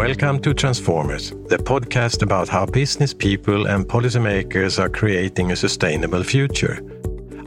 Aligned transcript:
Welcome 0.00 0.40
to 0.40 0.54
Transformers, 0.54 1.28
the 1.48 1.58
podcast 1.58 2.22
about 2.22 2.48
how 2.48 2.64
business 2.64 3.12
people 3.12 3.66
and 3.66 3.86
policymakers 3.86 4.78
are 4.78 4.88
creating 4.88 5.52
a 5.52 5.56
sustainable 5.56 6.24
future. 6.24 6.80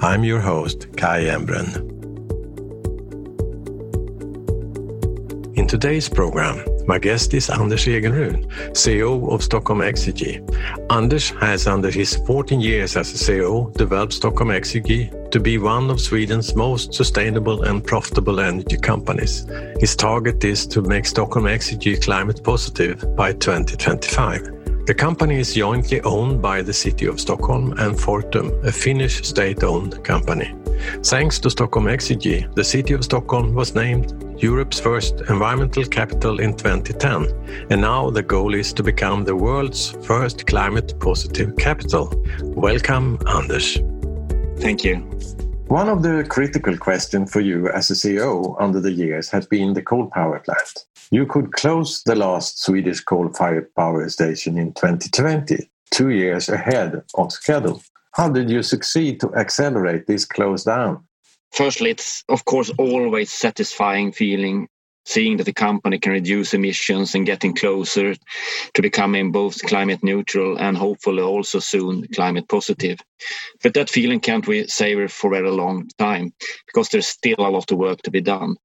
I'm 0.02 0.24
your 0.24 0.40
host, 0.40 0.96
Kai 0.96 1.22
Embren. 1.24 1.76
In 5.58 5.66
today's 5.66 6.08
program, 6.08 6.64
my 6.88 7.00
guest 7.00 7.34
is 7.34 7.50
Anders 7.50 7.86
Egelrud, 7.86 8.46
CEO 8.72 9.32
of 9.32 9.44
Stockholm 9.44 9.80
Exergi. 9.80 10.42
Anders 10.92 11.30
has, 11.42 11.68
under 11.68 11.90
his 11.90 12.16
14 12.28 12.60
years 12.60 12.98
as 12.98 13.14
CEO, 13.14 13.74
developed 13.74 14.14
Stockholm 14.14 14.50
Exergi 14.50 15.10
to 15.32 15.40
be 15.40 15.58
one 15.58 15.90
of 15.90 16.02
Sweden's 16.02 16.56
most 16.56 16.94
sustainable 16.94 17.64
and 17.64 17.84
profitable 17.84 18.40
energy 18.40 18.78
companies. 18.78 19.46
His 19.80 19.96
target 19.96 20.44
is 20.44 20.68
to 20.68 20.82
make 20.82 21.06
Stockholm 21.06 21.46
Exergi 21.46 22.02
climate 22.02 22.44
positive 22.44 23.16
by 23.16 23.34
2025. 23.34 24.86
The 24.86 24.94
company 24.94 25.40
is 25.40 25.54
jointly 25.54 26.02
owned 26.02 26.42
by 26.42 26.62
the 26.62 26.74
City 26.74 27.06
of 27.06 27.20
Stockholm 27.20 27.72
and 27.80 27.96
Fortum, 27.96 28.64
a 28.66 28.72
Finnish 28.72 29.24
state-owned 29.24 30.04
company. 30.04 30.54
Thanks 31.04 31.40
to 31.40 31.50
Stockholm 31.50 31.86
Exergi, 31.86 32.54
the 32.56 32.64
City 32.64 32.94
of 32.94 33.04
Stockholm 33.04 33.54
was 33.54 33.76
named 33.76 34.14
Europe's 34.38 34.80
first 34.80 35.22
environmental 35.30 35.86
capital 35.86 36.40
in 36.40 36.56
2010, 36.56 37.68
and 37.70 37.82
now 37.82 38.10
the 38.10 38.24
goal 38.24 38.54
is 38.54 38.74
to 38.74 38.84
become 38.84 39.24
the 39.24 39.36
world's 39.36 39.92
first 40.06 40.46
climate 40.48 41.00
positive 41.00 41.56
capital. 41.56 42.14
Welcome, 42.42 43.20
Anders. 43.28 43.80
Thank 44.58 44.84
you. 44.84 44.98
One 45.68 45.90
of 45.90 46.04
the 46.04 46.26
critical 46.30 46.78
questions 46.78 47.32
for 47.32 47.40
you 47.40 47.70
as 47.70 47.90
a 47.90 47.94
CEO 47.94 48.56
under 48.60 48.80
the 48.80 48.92
years 48.92 49.30
has 49.30 49.48
been 49.48 49.74
the 49.74 49.82
coal 49.82 50.08
power 50.14 50.40
plant. 50.40 50.86
You 51.10 51.26
could 51.26 51.54
close 51.54 52.04
the 52.04 52.16
last 52.16 52.62
Swedish 52.62 53.00
coal-fired 53.00 53.74
power 53.76 54.08
station 54.10 54.58
in 54.58 54.74
2020, 54.74 55.70
two 55.92 56.10
years 56.10 56.50
ahead 56.50 57.02
of 57.16 57.32
schedule. 57.32 57.82
How 58.14 58.30
did 58.30 58.50
you 58.50 58.64
succeed 58.64 59.20
to 59.22 59.34
accelerate 59.36 60.08
this 60.08 60.26
close 60.26 60.64
down? 60.64 61.06
Firstly, 61.52 61.92
it's 61.92 62.24
of 62.30 62.46
course 62.46 62.72
always 62.78 63.32
satisfying 63.32 64.12
feeling 64.12 64.68
seeing 65.06 65.38
that 65.38 65.44
the 65.44 65.54
company 65.54 66.00
can 66.00 66.14
reduce 66.14 66.54
emissions 66.54 67.14
and 67.16 67.26
getting 67.26 67.54
closer 67.54 68.16
to 68.74 68.82
becoming 68.82 69.32
both 69.32 69.62
climate 69.64 70.04
neutral 70.04 70.58
and 70.58 70.78
hopefully 70.78 71.22
also 71.22 71.60
soon 71.60 72.08
climate 72.14 72.48
positive. 72.48 73.00
But 73.62 73.74
that 73.74 73.90
feeling 73.90 74.20
can't 74.20 74.48
we 74.48 74.68
savor 74.68 75.08
for 75.08 75.34
a 75.34 75.38
very 75.38 75.52
long 75.52 75.90
time 75.98 76.34
because 76.68 76.90
there's 76.90 77.08
still 77.08 77.36
a 77.40 77.50
lot 77.50 77.72
of 77.72 77.78
work 77.78 78.02
to 78.04 78.12
be 78.12 78.22
done. 78.22 78.56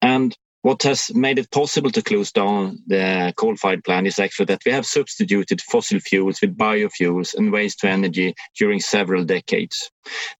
And 0.00 0.36
what 0.62 0.82
has 0.84 1.12
made 1.14 1.38
it 1.38 1.50
possible 1.50 1.90
to 1.90 2.02
close 2.02 2.30
down 2.30 2.78
the 2.86 3.32
coal-fired 3.36 3.82
plant 3.84 4.06
is 4.06 4.18
actually 4.18 4.46
that 4.46 4.62
we 4.64 4.72
have 4.72 4.86
substituted 4.86 5.60
fossil 5.60 5.98
fuels 5.98 6.40
with 6.40 6.56
biofuels 6.56 7.34
and 7.34 7.52
waste 7.52 7.80
to 7.80 7.88
energy 7.88 8.34
during 8.56 8.78
several 8.80 9.24
decades. 9.24 9.90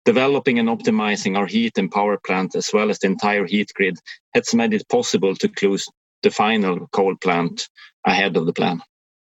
Developing 0.04 0.60
and 0.60 0.68
optimizing 0.68 1.36
our 1.36 1.46
heat 1.46 1.76
and 1.76 1.90
power 1.90 2.18
plant 2.24 2.54
as 2.54 2.72
well 2.72 2.88
as 2.88 3.00
the 3.00 3.08
entire 3.08 3.46
heat 3.46 3.72
grid 3.74 3.98
has 4.32 4.54
made 4.54 4.72
it 4.72 4.88
possible 4.88 5.34
to 5.34 5.48
close 5.48 5.88
the 6.22 6.30
final 6.30 6.86
coal 6.92 7.16
plant 7.16 7.68
ahead 8.06 8.36
of 8.36 8.46
the 8.46 8.52
plan. 8.52 8.80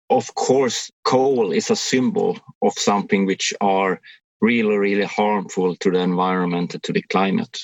Of 0.10 0.36
course, 0.36 0.92
coal 1.06 1.54
is 1.54 1.70
a 1.70 1.76
symbol 1.76 2.38
of 2.62 2.74
something 2.74 3.26
which 3.26 3.54
are 3.62 4.02
really, 4.42 4.76
really 4.76 5.06
harmful 5.06 5.76
to 5.78 5.92
the 5.92 6.00
environment, 6.00 6.74
and 6.74 6.84
to 6.84 6.94
the 6.94 7.04
climate. 7.04 7.60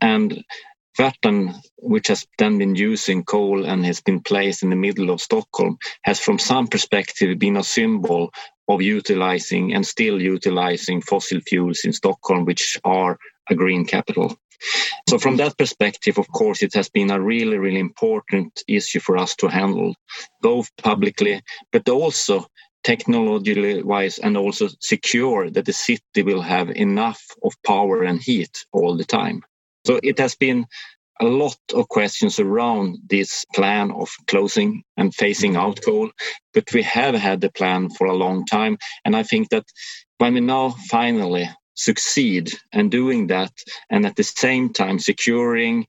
And 0.00 0.44
Värtan, 1.00 1.54
which 1.78 2.08
has 2.08 2.26
then 2.36 2.58
been 2.58 2.74
using 2.74 3.24
coal 3.24 3.64
and 3.64 3.86
has 3.86 4.02
been 4.02 4.20
placed 4.20 4.62
in 4.62 4.68
the 4.68 4.76
middle 4.76 5.08
of 5.08 5.22
Stockholm, 5.22 5.78
has 6.02 6.20
from 6.20 6.38
some 6.38 6.66
perspective 6.66 7.38
been 7.38 7.56
a 7.56 7.64
symbol 7.64 8.30
of 8.68 8.82
utilizing 8.82 9.72
and 9.72 9.86
still 9.86 10.20
utilizing 10.20 11.00
fossil 11.00 11.40
fuels 11.40 11.80
in 11.84 11.94
Stockholm, 11.94 12.44
which 12.44 12.78
are 12.84 13.18
a 13.48 13.54
green 13.54 13.86
capital. 13.86 14.36
So 15.08 15.18
from 15.18 15.38
that 15.38 15.56
perspective, 15.56 16.18
of 16.18 16.28
course, 16.28 16.62
it 16.62 16.74
has 16.74 16.90
been 16.90 17.10
a 17.10 17.18
really, 17.18 17.56
really 17.56 17.80
important 17.80 18.62
issue 18.68 19.00
for 19.00 19.16
us 19.16 19.34
to 19.36 19.48
handle, 19.48 19.94
both 20.42 20.68
publicly, 20.76 21.40
but 21.72 21.88
also 21.88 22.44
technologically 22.84 23.82
wise 23.82 24.18
and 24.18 24.36
also 24.36 24.68
secure 24.80 25.48
that 25.48 25.64
the 25.64 25.72
city 25.72 26.22
will 26.22 26.42
have 26.42 26.68
enough 26.68 27.22
of 27.42 27.54
power 27.66 28.02
and 28.02 28.20
heat 28.20 28.66
all 28.70 28.98
the 28.98 29.04
time. 29.04 29.42
So 29.84 30.00
it 30.02 30.18
has 30.18 30.34
been 30.34 30.66
a 31.20 31.24
lot 31.26 31.58
of 31.74 31.88
questions 31.88 32.40
around 32.40 32.98
this 33.08 33.44
plan 33.54 33.90
of 33.90 34.10
closing 34.26 34.82
and 34.96 35.14
phasing 35.14 35.56
out 35.56 35.80
coal, 35.84 36.10
but 36.54 36.72
we 36.72 36.82
have 36.82 37.14
had 37.14 37.40
the 37.40 37.50
plan 37.50 37.90
for 37.90 38.06
a 38.06 38.16
long 38.16 38.46
time. 38.46 38.78
And 39.04 39.14
I 39.14 39.22
think 39.22 39.50
that 39.50 39.64
when 40.18 40.34
we 40.34 40.40
now 40.40 40.70
finally 40.88 41.48
succeed 41.74 42.52
in 42.72 42.88
doing 42.88 43.26
that, 43.28 43.52
and 43.90 44.06
at 44.06 44.16
the 44.16 44.22
same 44.22 44.72
time 44.72 44.98
securing 44.98 45.86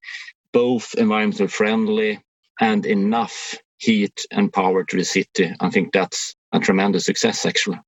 both 0.54 0.94
environmental 0.98 1.48
friendly 1.48 2.20
and 2.60 2.86
enough 2.86 3.58
heat 3.78 4.20
and 4.32 4.52
power 4.52 4.84
to 4.84 4.98
the 4.98 5.06
city, 5.06 5.54
I 5.60 5.70
think 5.70 5.94
that's 5.94 6.36
a 6.52 6.60
tremendous 6.60 7.06
success 7.06 7.46
actually. 7.46 7.80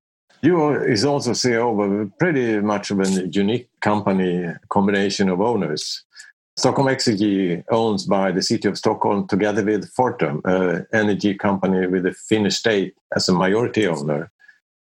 You 0.44 0.72
is 0.72 1.06
also 1.06 1.30
CEO 1.30 1.72
of 1.72 2.00
a 2.00 2.06
pretty 2.18 2.60
much 2.60 2.90
of 2.90 3.00
a 3.00 3.26
unique 3.28 3.70
company 3.80 4.46
combination 4.68 5.30
of 5.30 5.40
owners. 5.40 6.04
Stockholm 6.58 6.88
Exergi 6.88 7.64
owns 7.70 8.04
by 8.04 8.30
the 8.30 8.42
city 8.42 8.68
of 8.68 8.76
Stockholm 8.76 9.26
together 9.26 9.64
with 9.64 9.90
Fortum, 9.94 10.42
an 10.44 10.86
energy 10.92 11.32
company 11.32 11.86
with 11.86 12.02
the 12.02 12.12
Finnish 12.12 12.56
state 12.56 12.94
as 13.16 13.26
a 13.26 13.32
majority 13.32 13.86
owner. 13.86 14.30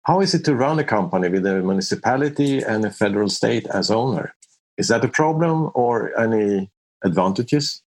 How 0.03 0.19
is 0.19 0.33
it 0.33 0.43
to 0.43 0.55
run 0.55 0.77
a 0.77 0.83
company 0.83 1.29
with 1.29 1.45
a 1.45 1.61
municipality 1.61 2.61
and 2.61 2.83
a 2.83 2.91
federal 2.91 3.29
state 3.29 3.65
as 3.67 3.89
owner? 3.89 4.35
Is 4.77 4.89
that 4.89 5.05
a 5.05 5.07
problem 5.07 5.71
or 5.73 6.19
any 6.19 6.69
advantages? 7.01 7.81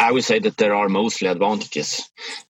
I 0.00 0.12
would 0.12 0.24
say 0.24 0.38
that 0.38 0.56
there 0.56 0.74
are 0.74 0.88
mostly 0.88 1.28
advantages. 1.28 2.08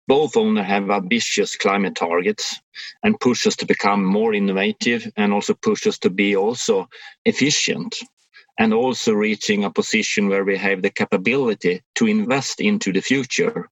Both 0.07 0.35
owners 0.35 0.65
have 0.65 0.89
ambitious 0.89 1.55
climate 1.55 1.95
targets 1.95 2.59
and 3.03 3.19
push 3.19 3.47
us 3.47 3.55
to 3.57 3.65
become 3.65 4.03
more 4.03 4.33
innovative 4.33 5.09
and 5.15 5.31
also 5.31 5.53
push 5.53 5.87
us 5.87 5.97
to 5.99 6.09
be 6.09 6.35
also 6.35 6.89
efficient 7.23 7.95
and 8.59 8.73
also 8.73 9.13
reaching 9.13 9.63
a 9.63 9.71
position 9.71 10.27
where 10.27 10.43
we 10.43 10.57
have 10.57 10.81
the 10.81 10.89
capability 10.89 11.81
to 11.95 12.07
invest 12.07 12.59
into 12.59 12.91
the 12.91 13.01
future. 13.01 13.69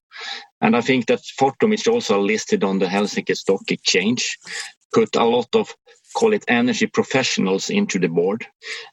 And 0.62 0.76
I 0.76 0.82
think 0.82 1.08
that 1.08 1.22
Fortum 1.40 1.74
is 1.74 1.88
also 1.88 2.22
listed 2.22 2.64
on 2.64 2.80
the 2.80 2.86
Helsinki 2.86 3.36
Stock 3.36 3.70
Exchange, 3.70 4.38
put 4.94 5.16
a 5.16 5.26
lot 5.26 5.54
of 5.54 5.76
call 6.16 6.34
it 6.34 6.46
energy 6.48 6.88
professionals 6.88 7.70
into 7.70 8.00
the 8.00 8.08
board. 8.08 8.48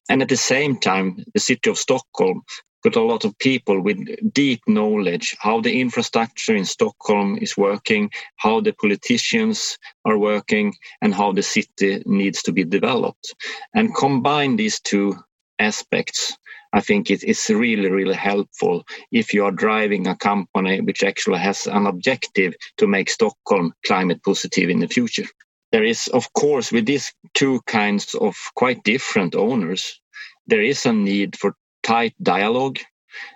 And 0.08 0.20
at 0.22 0.28
the 0.28 0.36
same 0.36 0.78
time, 0.78 1.24
the 1.34 1.40
city 1.40 1.70
of 1.70 1.78
Stockholm 1.78 2.42
got 2.82 2.96
a 2.96 3.02
lot 3.02 3.24
of 3.24 3.38
people 3.38 3.80
with 3.80 3.98
deep 4.32 4.60
knowledge 4.66 5.36
how 5.38 5.60
the 5.60 5.80
infrastructure 5.80 6.54
in 6.56 6.64
Stockholm 6.64 7.38
is 7.40 7.56
working, 7.56 8.10
how 8.36 8.60
the 8.60 8.72
politicians 8.72 9.78
are 10.04 10.18
working, 10.18 10.74
and 11.00 11.14
how 11.14 11.32
the 11.32 11.42
city 11.42 12.02
needs 12.06 12.42
to 12.42 12.52
be 12.52 12.64
developed. 12.64 13.34
And 13.72 13.94
combine 13.94 14.56
these 14.56 14.80
two 14.80 15.14
aspects, 15.60 16.36
I 16.72 16.80
think 16.80 17.10
it 17.10 17.22
is 17.22 17.50
really, 17.50 17.90
really 17.90 18.16
helpful 18.16 18.84
if 19.12 19.32
you 19.32 19.44
are 19.44 19.52
driving 19.52 20.06
a 20.06 20.16
company 20.16 20.80
which 20.80 21.04
actually 21.04 21.38
has 21.38 21.68
an 21.68 21.86
objective 21.86 22.54
to 22.78 22.86
make 22.88 23.10
Stockholm 23.10 23.72
climate 23.86 24.20
positive 24.24 24.68
in 24.70 24.80
the 24.80 24.88
future. 24.88 25.28
There 25.72 25.84
is, 25.84 26.08
of 26.08 26.32
course, 26.34 26.70
with 26.70 26.86
these 26.86 27.12
two 27.34 27.60
kinds 27.66 28.14
of 28.14 28.36
quite 28.54 28.84
different 28.84 29.34
owners, 29.34 30.00
there 30.46 30.62
is 30.62 30.86
a 30.86 30.92
need 30.92 31.36
for 31.36 31.54
tight 31.82 32.14
dialogue 32.22 32.78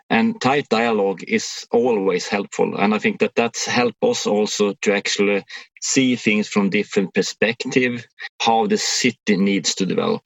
and 0.08 0.40
tight 0.40 0.68
dialogue 0.68 1.22
is 1.26 1.66
always 1.70 2.28
helpful. 2.28 2.76
And 2.76 2.94
i 2.94 2.98
think 2.98 3.20
that 3.20 3.34
that's 3.34 3.66
helped 3.66 4.02
us 4.02 4.26
also 4.26 4.74
to 4.82 4.94
actually 4.94 5.44
see 5.80 6.16
things 6.16 6.48
from 6.48 6.70
different 6.70 7.14
perspective 7.14 8.06
how 8.40 8.66
the 8.66 8.78
city 8.78 9.36
needs 9.36 9.74
to 9.74 9.86
develop. 9.86 10.22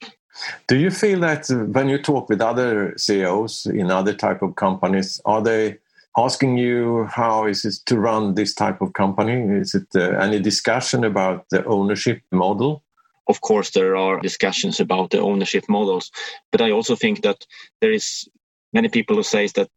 Do 0.67 0.77
you 0.77 0.91
feel 0.91 1.19
that 1.19 1.47
when 1.49 1.89
you 1.89 2.01
talk 2.01 2.29
with 2.29 2.41
other 2.41 2.93
ceos 2.97 3.65
in 3.65 3.91
other 3.91 4.13
type 4.13 4.41
of 4.41 4.55
companies 4.55 5.21
are 5.25 5.41
they 5.41 5.77
asking 6.17 6.57
you 6.57 7.05
how 7.05 7.45
is 7.45 7.65
it 7.65 7.75
to 7.85 7.97
run 7.97 8.35
this 8.35 8.53
type 8.53 8.81
of 8.81 8.93
company 8.93 9.41
is 9.59 9.73
it 9.73 9.87
uh, 9.95 10.17
any 10.19 10.39
discussion 10.39 11.03
about 11.03 11.45
the 11.49 11.63
ownership 11.65 12.21
model 12.31 12.83
of 13.31 13.39
course, 13.39 13.71
there 13.71 13.95
are 13.95 14.19
discussions 14.19 14.79
about 14.79 15.11
the 15.11 15.19
ownership 15.19 15.63
models, 15.69 16.11
but 16.51 16.59
I 16.59 16.71
also 16.71 16.95
think 16.95 17.21
that 17.21 17.45
there 17.79 17.91
is 17.91 18.27
many 18.73 18.89
people 18.89 19.15
who 19.15 19.23
say 19.23 19.47
that 19.55 19.71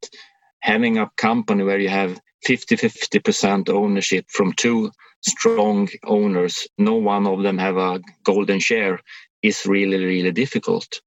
having 0.61 0.99
a 0.99 1.11
company 1.17 1.63
where 1.63 1.79
you 1.79 1.89
have 1.89 2.21
50 2.43 2.77
50% 2.77 3.69
ownership 3.69 4.27
from 4.29 4.53
two 4.55 4.91
strong 5.21 5.89
owners, 6.05 6.67
no 6.79 6.95
one 6.95 7.27
of 7.27 7.43
them 7.43 7.59
have 7.59 7.77
a 7.77 8.01
golden 8.25 8.59
share, 8.59 8.99
is 9.43 9.67
really, 9.67 10.05
really 10.05 10.33
difficult. 10.33 11.01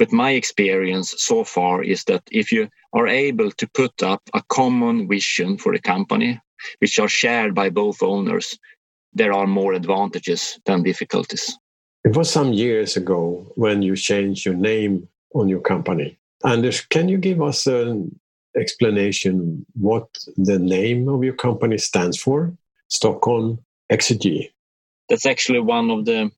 But 0.00 0.12
my 0.12 0.30
experience 0.30 1.14
so 1.18 1.44
far 1.44 1.82
is 1.82 2.04
that 2.04 2.22
if 2.32 2.52
you 2.52 2.70
are 2.94 3.06
able 3.06 3.50
to 3.50 3.68
put 3.68 4.02
up 4.02 4.22
a 4.32 4.42
common 4.48 5.06
vision 5.06 5.58
for 5.58 5.74
the 5.74 5.78
company, 5.78 6.40
which 6.78 6.98
are 6.98 7.06
shared 7.06 7.54
by 7.54 7.68
both 7.68 8.02
owners, 8.02 8.58
there 9.12 9.34
are 9.34 9.46
more 9.46 9.74
advantages 9.74 10.58
than 10.64 10.82
difficulties. 10.82 11.54
It 12.02 12.16
was 12.16 12.30
some 12.30 12.54
years 12.54 12.96
ago 12.96 13.52
when 13.56 13.82
you 13.82 13.94
changed 13.94 14.46
your 14.46 14.54
name 14.54 15.06
on 15.34 15.50
your 15.50 15.60
company. 15.60 16.18
Anders, 16.46 16.80
can 16.80 17.10
you 17.10 17.18
give 17.18 17.42
us 17.42 17.66
an 17.66 18.18
explanation 18.56 19.66
what 19.74 20.08
the 20.38 20.58
name 20.58 21.10
of 21.10 21.22
your 21.22 21.34
company 21.34 21.76
stands 21.76 22.18
for? 22.18 22.56
Stockholm 22.88 23.58
Exergi. 23.92 24.50
That's 25.10 25.26
actually 25.26 25.60
one 25.60 25.90
of 25.90 26.06
the 26.06 26.30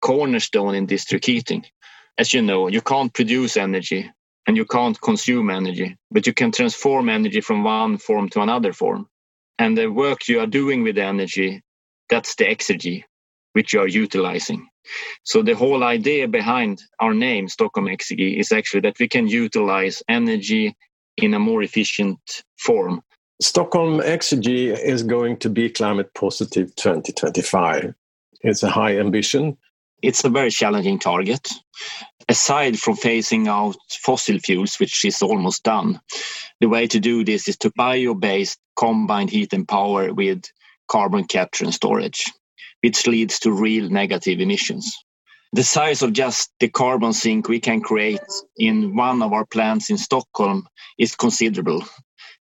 cornerstone 0.00 0.74
in 0.74 0.86
district 0.86 1.26
heating. 1.26 1.66
As 2.18 2.34
you 2.34 2.42
know, 2.42 2.68
you 2.68 2.80
can't 2.80 3.12
produce 3.12 3.56
energy 3.56 4.10
and 4.46 4.56
you 4.56 4.64
can't 4.64 5.00
consume 5.00 5.50
energy, 5.50 5.96
but 6.10 6.26
you 6.26 6.34
can 6.34 6.52
transform 6.52 7.08
energy 7.08 7.40
from 7.40 7.64
one 7.64 7.98
form 7.98 8.28
to 8.30 8.40
another 8.40 8.72
form. 8.72 9.06
And 9.58 9.76
the 9.76 9.88
work 9.88 10.28
you 10.28 10.40
are 10.40 10.46
doing 10.46 10.82
with 10.82 10.96
the 10.96 11.04
energy, 11.04 11.62
that's 12.08 12.34
the 12.36 12.44
exergy, 12.44 13.04
which 13.52 13.72
you 13.72 13.80
are 13.80 13.88
utilizing. 13.88 14.68
So 15.24 15.42
the 15.42 15.54
whole 15.54 15.84
idea 15.84 16.26
behind 16.28 16.82
our 16.98 17.14
name, 17.14 17.48
Stockholm 17.48 17.86
Exergi, 17.86 18.38
is 18.38 18.52
actually 18.52 18.80
that 18.80 18.98
we 18.98 19.08
can 19.08 19.28
utilize 19.28 20.02
energy 20.08 20.74
in 21.16 21.34
a 21.34 21.38
more 21.38 21.62
efficient 21.62 22.18
form. 22.58 23.02
Stockholm 23.40 24.00
Exergi 24.00 24.76
is 24.78 25.02
going 25.02 25.36
to 25.38 25.50
be 25.50 25.70
climate 25.70 26.12
positive 26.14 26.74
2025. 26.76 27.94
It's 28.42 28.62
a 28.62 28.70
high 28.70 28.98
ambition. 28.98 29.56
It's 30.02 30.24
a 30.24 30.30
very 30.30 30.50
challenging 30.50 30.98
target. 30.98 31.46
Aside 32.26 32.78
from 32.78 32.96
phasing 32.96 33.48
out 33.48 33.76
fossil 33.90 34.38
fuels, 34.38 34.76
which 34.76 35.04
is 35.04 35.20
almost 35.20 35.62
done, 35.62 36.00
the 36.60 36.68
way 36.68 36.86
to 36.86 37.00
do 37.00 37.22
this 37.22 37.48
is 37.48 37.58
to 37.58 37.72
bio 37.76 38.14
based 38.14 38.58
combined 38.76 39.30
heat 39.30 39.52
and 39.52 39.68
power 39.68 40.14
with 40.14 40.44
carbon 40.88 41.24
capture 41.24 41.64
and 41.64 41.74
storage, 41.74 42.24
which 42.80 43.06
leads 43.06 43.40
to 43.40 43.52
real 43.52 43.90
negative 43.90 44.40
emissions. 44.40 44.96
The 45.52 45.64
size 45.64 46.00
of 46.00 46.14
just 46.14 46.50
the 46.60 46.68
carbon 46.68 47.12
sink 47.12 47.48
we 47.48 47.60
can 47.60 47.82
create 47.82 48.20
in 48.56 48.96
one 48.96 49.20
of 49.20 49.32
our 49.32 49.44
plants 49.44 49.90
in 49.90 49.98
Stockholm 49.98 50.66
is 50.98 51.14
considerable. 51.16 51.84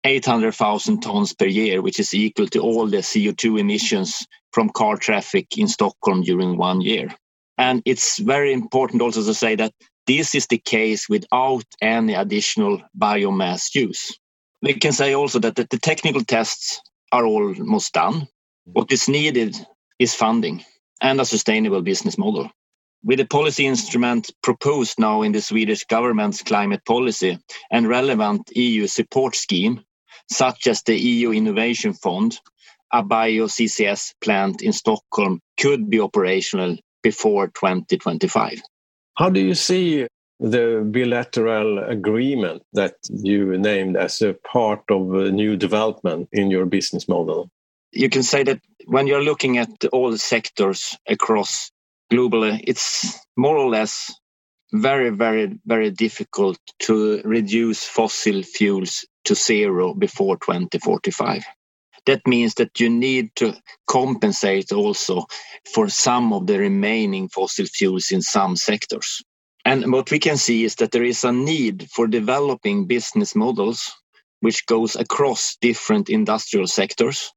800,000 0.03 1.01
tons 1.01 1.33
per 1.33 1.45
year, 1.45 1.81
which 1.81 1.99
is 1.99 2.13
equal 2.13 2.47
to 2.47 2.59
all 2.59 2.87
the 2.87 2.97
CO2 2.97 3.59
emissions 3.59 4.27
from 4.51 4.69
car 4.69 4.97
traffic 4.97 5.57
in 5.57 5.67
Stockholm 5.67 6.21
during 6.21 6.57
one 6.57 6.81
year. 6.81 7.09
And 7.59 7.81
it's 7.83 8.19
very 8.19 8.53
important 8.53 9.01
also 9.01 9.21
to 9.21 9.33
say 9.33 9.55
that 9.55 9.73
this 10.07 10.33
is 10.33 10.47
the 10.47 10.57
case 10.57 11.09
without 11.09 11.65
any 11.81 12.13
additional 12.13 12.81
biomass 12.97 13.75
use. 13.75 14.17
We 14.61 14.75
can 14.75 14.93
say 14.93 15.13
also 15.13 15.39
that 15.39 15.55
the, 15.55 15.67
the 15.69 15.77
technical 15.77 16.23
tests 16.23 16.81
are 17.11 17.25
almost 17.25 17.93
done. 17.93 18.21
Mm. 18.21 18.27
What 18.63 18.91
is 18.93 19.09
needed 19.09 19.57
is 19.99 20.15
funding 20.15 20.63
and 21.01 21.19
a 21.19 21.25
sustainable 21.25 21.81
business 21.81 22.17
model. 22.17 22.49
With 23.03 23.19
the 23.19 23.25
policy 23.25 23.67
instrument 23.67 24.31
proposed 24.41 24.97
now 24.97 25.21
in 25.21 25.33
the 25.33 25.41
Swedish 25.41 25.83
government's 25.83 26.41
climate 26.41 26.85
policy 26.85 27.39
and 27.69 27.89
relevant 27.89 28.49
EU 28.55 28.87
support 28.87 29.35
scheme, 29.35 29.83
such 30.31 30.65
as 30.67 30.81
the 30.83 30.97
EU 30.97 31.31
Innovation 31.33 31.93
Fund, 31.93 32.39
a 32.93 33.03
bio 33.03 33.47
CCS 33.47 34.13
plant 34.21 34.61
in 34.61 34.71
Stockholm 34.71 35.41
could 35.59 35.89
be 35.89 35.99
operational 35.99 36.77
before 37.01 37.47
2025. 37.47 38.61
How 39.17 39.29
do 39.29 39.39
you 39.39 39.55
see 39.55 40.07
the 40.39 40.87
bilateral 40.89 41.79
agreement 41.79 42.63
that 42.73 42.95
you 43.09 43.57
named 43.57 43.97
as 43.97 44.21
a 44.21 44.33
part 44.33 44.83
of 44.89 45.13
a 45.13 45.31
new 45.31 45.57
development 45.57 46.29
in 46.31 46.49
your 46.49 46.65
business 46.65 47.07
model? 47.07 47.49
You 47.91 48.09
can 48.09 48.23
say 48.23 48.43
that 48.43 48.61
when 48.85 49.07
you're 49.07 49.23
looking 49.23 49.57
at 49.57 49.69
all 49.91 50.11
the 50.11 50.17
sectors 50.17 50.97
across 51.07 51.71
globally, 52.11 52.63
it's 52.65 53.19
more 53.35 53.57
or 53.57 53.69
less 53.69 54.13
very, 54.71 55.09
very, 55.09 55.59
very 55.65 55.91
difficult 55.91 56.59
to 56.79 57.21
reduce 57.23 57.83
fossil 57.83 58.43
fuels 58.43 59.05
to 59.25 59.35
zero 59.35 59.93
before 59.93 60.37
2045. 60.37 61.43
That 62.09 62.25
means 62.25 62.55
that 62.55 62.79
you 62.79 62.89
need 62.89 63.35
to 63.35 63.53
compensate 63.85 64.71
also 64.71 65.27
for 65.75 65.89
some 65.89 66.33
of 66.33 66.47
the 66.47 66.57
remaining 66.57 67.29
fossil 67.29 67.67
fuels 67.67 68.09
in 68.09 68.23
some 68.23 68.55
sectors. 68.55 69.21
And 69.63 69.93
what 69.93 70.09
we 70.09 70.17
can 70.17 70.37
see 70.37 70.63
is 70.63 70.73
that 70.77 70.89
there 70.89 71.03
is 71.03 71.23
a 71.23 71.31
need 71.31 71.87
for 71.91 72.07
developing 72.07 72.87
business 72.87 73.35
models 73.35 73.93
which 74.39 74.65
goes 74.65 74.95
across 74.95 75.57
different 75.61 76.09
industrial 76.09 76.65
sectors, 76.65 77.31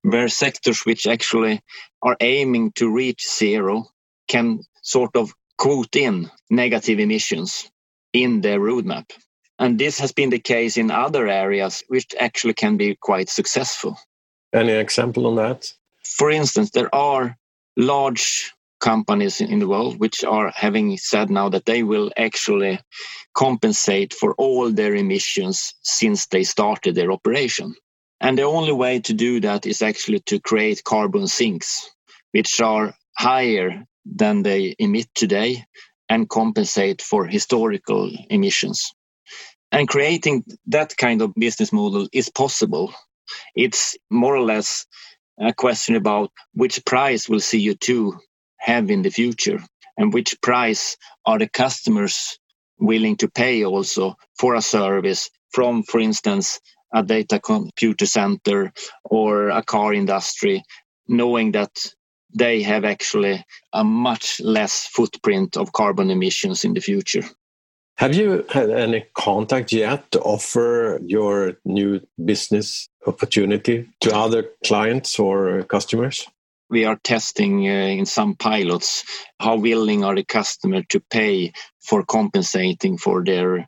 where 0.00 0.28
sectors 0.28 0.86
which 0.86 1.06
actually 1.06 1.60
are 2.00 2.16
aiming 2.20 2.72
to 2.76 2.90
reach 2.90 3.28
zero 3.28 3.84
can 4.26 4.60
sort 4.80 5.16
of 5.16 5.34
quote 5.58 5.96
in 5.96 6.30
negative 6.48 6.98
emissions 6.98 7.70
in 8.14 8.40
their 8.40 8.58
roadmap. 8.58 9.04
And 9.58 9.78
this 9.78 9.98
has 9.98 10.12
been 10.12 10.30
the 10.30 10.38
case 10.38 10.78
in 10.78 10.90
other 10.90 11.28
areas, 11.28 11.82
which 11.88 12.06
actually 12.18 12.54
can 12.54 12.78
be 12.78 12.96
quite 12.98 13.28
successful. 13.28 13.98
Any 14.54 14.72
example 14.72 15.26
on 15.26 15.34
that? 15.36 15.72
For 16.04 16.30
instance, 16.30 16.70
there 16.70 16.94
are 16.94 17.36
large 17.76 18.52
companies 18.80 19.40
in 19.40 19.58
the 19.58 19.66
world 19.66 19.98
which 19.98 20.22
are 20.22 20.52
having 20.54 20.96
said 20.96 21.28
now 21.30 21.48
that 21.48 21.64
they 21.64 21.82
will 21.82 22.12
actually 22.16 22.78
compensate 23.34 24.14
for 24.14 24.34
all 24.34 24.70
their 24.70 24.94
emissions 24.94 25.74
since 25.82 26.26
they 26.26 26.44
started 26.44 26.94
their 26.94 27.10
operation. 27.10 27.74
And 28.20 28.38
the 28.38 28.42
only 28.42 28.72
way 28.72 29.00
to 29.00 29.12
do 29.12 29.40
that 29.40 29.66
is 29.66 29.82
actually 29.82 30.20
to 30.26 30.38
create 30.38 30.84
carbon 30.84 31.26
sinks, 31.26 31.90
which 32.32 32.60
are 32.60 32.94
higher 33.16 33.84
than 34.04 34.42
they 34.42 34.76
emit 34.78 35.08
today 35.14 35.64
and 36.08 36.28
compensate 36.28 37.02
for 37.02 37.26
historical 37.26 38.10
emissions. 38.30 38.92
And 39.72 39.88
creating 39.88 40.44
that 40.66 40.96
kind 40.96 41.22
of 41.22 41.34
business 41.34 41.72
model 41.72 42.06
is 42.12 42.28
possible. 42.28 42.94
It's 43.54 43.96
more 44.10 44.36
or 44.36 44.42
less 44.42 44.86
a 45.38 45.52
question 45.52 45.96
about 45.96 46.30
which 46.52 46.84
price 46.84 47.28
will 47.28 47.40
CO2 47.40 48.18
have 48.58 48.90
in 48.90 49.02
the 49.02 49.10
future 49.10 49.62
and 49.96 50.12
which 50.12 50.40
price 50.40 50.96
are 51.26 51.38
the 51.38 51.48
customers 51.48 52.38
willing 52.78 53.16
to 53.16 53.28
pay 53.28 53.64
also 53.64 54.16
for 54.38 54.54
a 54.54 54.62
service 54.62 55.30
from, 55.50 55.82
for 55.82 56.00
instance, 56.00 56.60
a 56.92 57.02
data 57.02 57.40
computer 57.40 58.06
center 58.06 58.72
or 59.04 59.50
a 59.50 59.62
car 59.62 59.92
industry, 59.92 60.62
knowing 61.08 61.52
that 61.52 61.70
they 62.36 62.62
have 62.62 62.84
actually 62.84 63.44
a 63.72 63.84
much 63.84 64.40
less 64.40 64.86
footprint 64.86 65.56
of 65.56 65.72
carbon 65.72 66.10
emissions 66.10 66.64
in 66.64 66.74
the 66.74 66.80
future. 66.80 67.24
Have 67.96 68.14
you 68.14 68.44
had 68.50 68.70
any 68.70 69.06
contact 69.14 69.72
yet 69.72 70.10
to 70.10 70.20
offer 70.20 70.98
your 71.06 71.58
new 71.64 72.00
business 72.22 72.88
opportunity 73.06 73.88
to 74.00 74.14
other 74.14 74.50
clients 74.64 75.18
or 75.18 75.62
customers? 75.62 76.26
We 76.68 76.86
are 76.86 76.98
testing 77.04 77.68
uh, 77.68 77.72
in 77.72 78.04
some 78.06 78.34
pilots 78.34 79.04
how 79.38 79.56
willing 79.56 80.02
are 80.02 80.16
the 80.16 80.24
customer 80.24 80.82
to 80.88 81.00
pay 81.08 81.52
for 81.82 82.04
compensating 82.04 82.98
for 82.98 83.22
their 83.22 83.66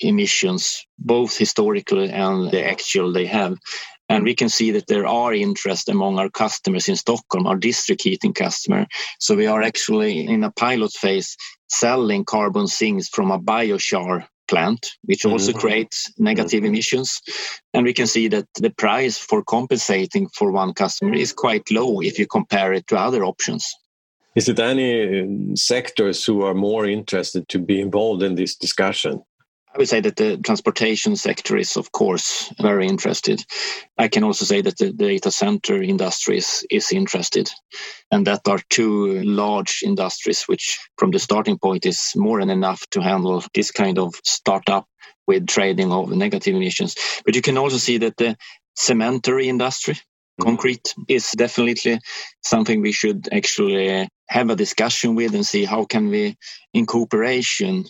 emissions, 0.00 0.84
both 0.98 1.36
historically 1.36 2.10
and 2.10 2.50
the 2.50 2.64
actual 2.64 3.12
they 3.12 3.26
have. 3.26 3.58
And 4.08 4.24
we 4.24 4.34
can 4.34 4.48
see 4.48 4.70
that 4.72 4.86
there 4.86 5.06
are 5.06 5.34
interest 5.34 5.88
among 5.88 6.18
our 6.18 6.30
customers 6.30 6.88
in 6.88 6.96
Stockholm, 6.96 7.46
our 7.46 7.56
district 7.56 8.02
heating 8.02 8.32
customer. 8.32 8.86
So 9.20 9.36
we 9.36 9.46
are 9.46 9.62
actually 9.62 10.26
in 10.26 10.42
a 10.42 10.50
pilot 10.50 10.92
phase 10.92 11.36
selling 11.68 12.24
carbon 12.24 12.66
sinks 12.66 13.08
from 13.08 13.30
a 13.30 13.38
biochar 13.38 14.26
plant, 14.48 14.88
which 15.04 15.24
also 15.24 15.50
mm-hmm. 15.50 15.60
creates 15.60 16.12
negative 16.18 16.62
mm-hmm. 16.62 16.74
emissions. 16.74 17.20
And 17.74 17.84
we 17.84 17.92
can 17.92 18.06
see 18.06 18.28
that 18.28 18.46
the 18.54 18.70
price 18.70 19.18
for 19.18 19.44
compensating 19.44 20.28
for 20.28 20.50
one 20.50 20.72
customer 20.72 21.14
is 21.14 21.32
quite 21.32 21.70
low 21.70 22.00
if 22.00 22.18
you 22.18 22.26
compare 22.26 22.72
it 22.72 22.86
to 22.88 22.96
other 22.96 23.24
options. 23.24 23.72
Is 24.34 24.48
it 24.48 24.58
any 24.58 25.56
sectors 25.56 26.24
who 26.24 26.42
are 26.42 26.54
more 26.54 26.86
interested 26.86 27.48
to 27.48 27.58
be 27.58 27.80
involved 27.80 28.22
in 28.22 28.34
this 28.34 28.54
discussion? 28.56 29.22
I 29.74 29.78
would 29.78 29.88
say 29.88 30.00
that 30.00 30.16
the 30.16 30.38
transportation 30.38 31.14
sector 31.16 31.56
is, 31.56 31.76
of 31.76 31.92
course, 31.92 32.52
very 32.60 32.86
interested. 32.86 33.44
I 33.98 34.08
can 34.08 34.24
also 34.24 34.44
say 34.44 34.62
that 34.62 34.78
the 34.78 34.92
data 34.92 35.30
center 35.30 35.82
industry 35.82 36.38
is, 36.38 36.66
is 36.70 36.90
interested. 36.90 37.50
And 38.10 38.26
that 38.26 38.48
are 38.48 38.60
two 38.70 39.22
large 39.22 39.82
industries, 39.84 40.44
which 40.44 40.78
from 40.96 41.10
the 41.10 41.18
starting 41.18 41.58
point 41.58 41.84
is 41.84 42.12
more 42.16 42.40
than 42.40 42.50
enough 42.50 42.88
to 42.90 43.02
handle 43.02 43.44
this 43.54 43.70
kind 43.70 43.98
of 43.98 44.14
startup 44.24 44.86
with 45.26 45.46
trading 45.46 45.92
of 45.92 46.10
negative 46.10 46.56
emissions. 46.56 46.96
But 47.24 47.36
you 47.36 47.42
can 47.42 47.58
also 47.58 47.76
see 47.76 47.98
that 47.98 48.16
the 48.16 48.36
cementary 48.76 49.46
industry, 49.46 49.94
mm-hmm. 49.94 50.44
concrete, 50.44 50.94
is 51.08 51.30
definitely 51.32 52.00
something 52.42 52.80
we 52.80 52.92
should 52.92 53.28
actually 53.30 54.08
have 54.28 54.48
a 54.50 54.56
discussion 54.56 55.14
with 55.14 55.34
and 55.34 55.46
see 55.46 55.64
how 55.64 55.84
can 55.84 56.08
we, 56.08 56.36
in 56.72 56.86
cooperation, 56.86 57.84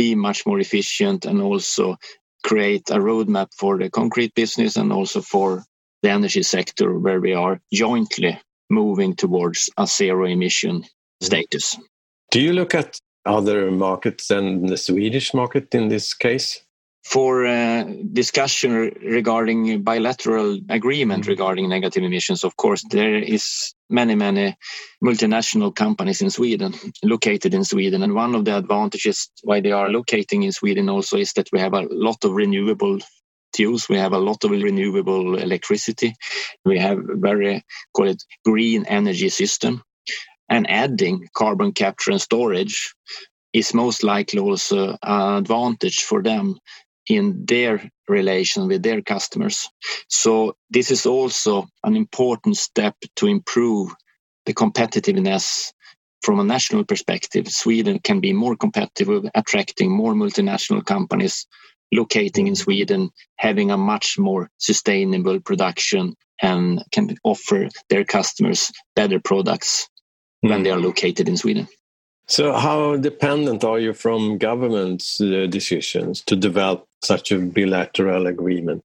be 0.00 0.14
much 0.14 0.46
more 0.46 0.58
efficient 0.58 1.26
and 1.26 1.42
also 1.42 1.96
create 2.42 2.88
a 2.90 2.98
roadmap 3.08 3.48
for 3.60 3.76
the 3.76 3.90
concrete 3.90 4.34
business 4.34 4.76
and 4.76 4.92
also 4.92 5.20
for 5.20 5.62
the 6.02 6.10
energy 6.10 6.42
sector 6.42 6.98
where 6.98 7.20
we 7.20 7.34
are 7.34 7.60
jointly 7.70 8.40
moving 8.70 9.14
towards 9.14 9.68
a 9.76 9.86
zero 9.86 10.24
emission 10.24 10.76
mm-hmm. 10.76 11.24
status. 11.26 11.76
Do 12.30 12.40
you 12.40 12.54
look 12.54 12.74
at 12.74 12.98
other 13.26 13.70
markets 13.70 14.28
than 14.28 14.66
the 14.66 14.78
Swedish 14.78 15.34
market 15.34 15.74
in 15.74 15.88
this 15.88 16.14
case? 16.14 16.64
For 17.04 17.46
uh, 17.46 17.84
discussion 18.12 18.72
regarding 19.02 19.82
bilateral 19.82 20.60
agreement 20.68 21.22
mm-hmm. 21.22 21.30
regarding 21.30 21.68
negative 21.68 22.04
emissions, 22.04 22.44
of 22.44 22.56
course, 22.56 22.84
there 22.90 23.16
is 23.16 23.74
many, 23.88 24.14
many 24.14 24.56
multinational 25.02 25.74
companies 25.74 26.20
in 26.20 26.30
Sweden, 26.30 26.74
located 27.02 27.54
in 27.54 27.64
Sweden. 27.64 28.02
And 28.02 28.14
one 28.14 28.34
of 28.34 28.44
the 28.44 28.56
advantages 28.56 29.30
why 29.42 29.60
they 29.60 29.72
are 29.72 29.88
locating 29.88 30.42
in 30.42 30.52
Sweden 30.52 30.88
also 30.88 31.16
is 31.16 31.32
that 31.32 31.48
we 31.52 31.58
have 31.58 31.74
a 31.74 31.86
lot 31.90 32.22
of 32.24 32.32
renewable 32.32 32.98
fuels. 33.56 33.88
We 33.88 33.96
have 33.96 34.12
a 34.12 34.18
lot 34.18 34.44
of 34.44 34.50
renewable 34.50 35.36
electricity. 35.38 36.14
We 36.64 36.78
have 36.78 36.98
very, 37.02 37.64
call 37.94 38.08
it 38.08 38.22
green 38.44 38.84
energy 38.86 39.30
system 39.30 39.82
and 40.50 40.68
adding 40.68 41.28
carbon 41.34 41.72
capture 41.72 42.10
and 42.10 42.20
storage 42.20 42.94
is 43.52 43.74
most 43.74 44.02
likely 44.02 44.40
also 44.40 44.96
an 45.02 45.38
advantage 45.38 46.02
for 46.02 46.22
them 46.22 46.58
in 47.10 47.44
their 47.46 47.90
relation 48.08 48.68
with 48.68 48.82
their 48.82 49.02
customers. 49.02 49.68
So 50.08 50.56
this 50.70 50.90
is 50.90 51.06
also 51.06 51.66
an 51.84 51.96
important 51.96 52.56
step 52.56 52.94
to 53.16 53.26
improve 53.26 53.94
the 54.46 54.54
competitiveness 54.54 55.72
from 56.22 56.38
a 56.38 56.44
national 56.44 56.84
perspective. 56.84 57.48
Sweden 57.48 57.98
can 57.98 58.20
be 58.20 58.32
more 58.32 58.56
competitive, 58.56 59.26
attracting 59.34 59.90
more 59.90 60.14
multinational 60.14 60.84
companies 60.84 61.46
locating 61.92 62.46
in 62.46 62.54
Sweden, 62.54 63.10
having 63.36 63.70
a 63.70 63.76
much 63.76 64.18
more 64.18 64.48
sustainable 64.58 65.40
production 65.40 66.14
and 66.40 66.82
can 66.92 67.16
offer 67.24 67.68
their 67.88 68.04
customers 68.04 68.70
better 68.94 69.20
products 69.20 69.88
mm. 70.44 70.50
when 70.50 70.62
they 70.62 70.70
are 70.70 70.78
hmm. 70.78 70.84
located 70.84 71.28
in 71.28 71.36
Sweden. 71.36 71.68
So, 72.30 72.52
how 72.52 72.96
dependent 72.96 73.64
are 73.64 73.80
you 73.80 73.92
from 73.92 74.38
government's 74.38 75.20
uh, 75.20 75.48
decisions 75.50 76.22
to 76.26 76.36
develop 76.36 76.86
such 77.02 77.32
a 77.32 77.40
bilateral 77.40 78.28
agreement? 78.28 78.84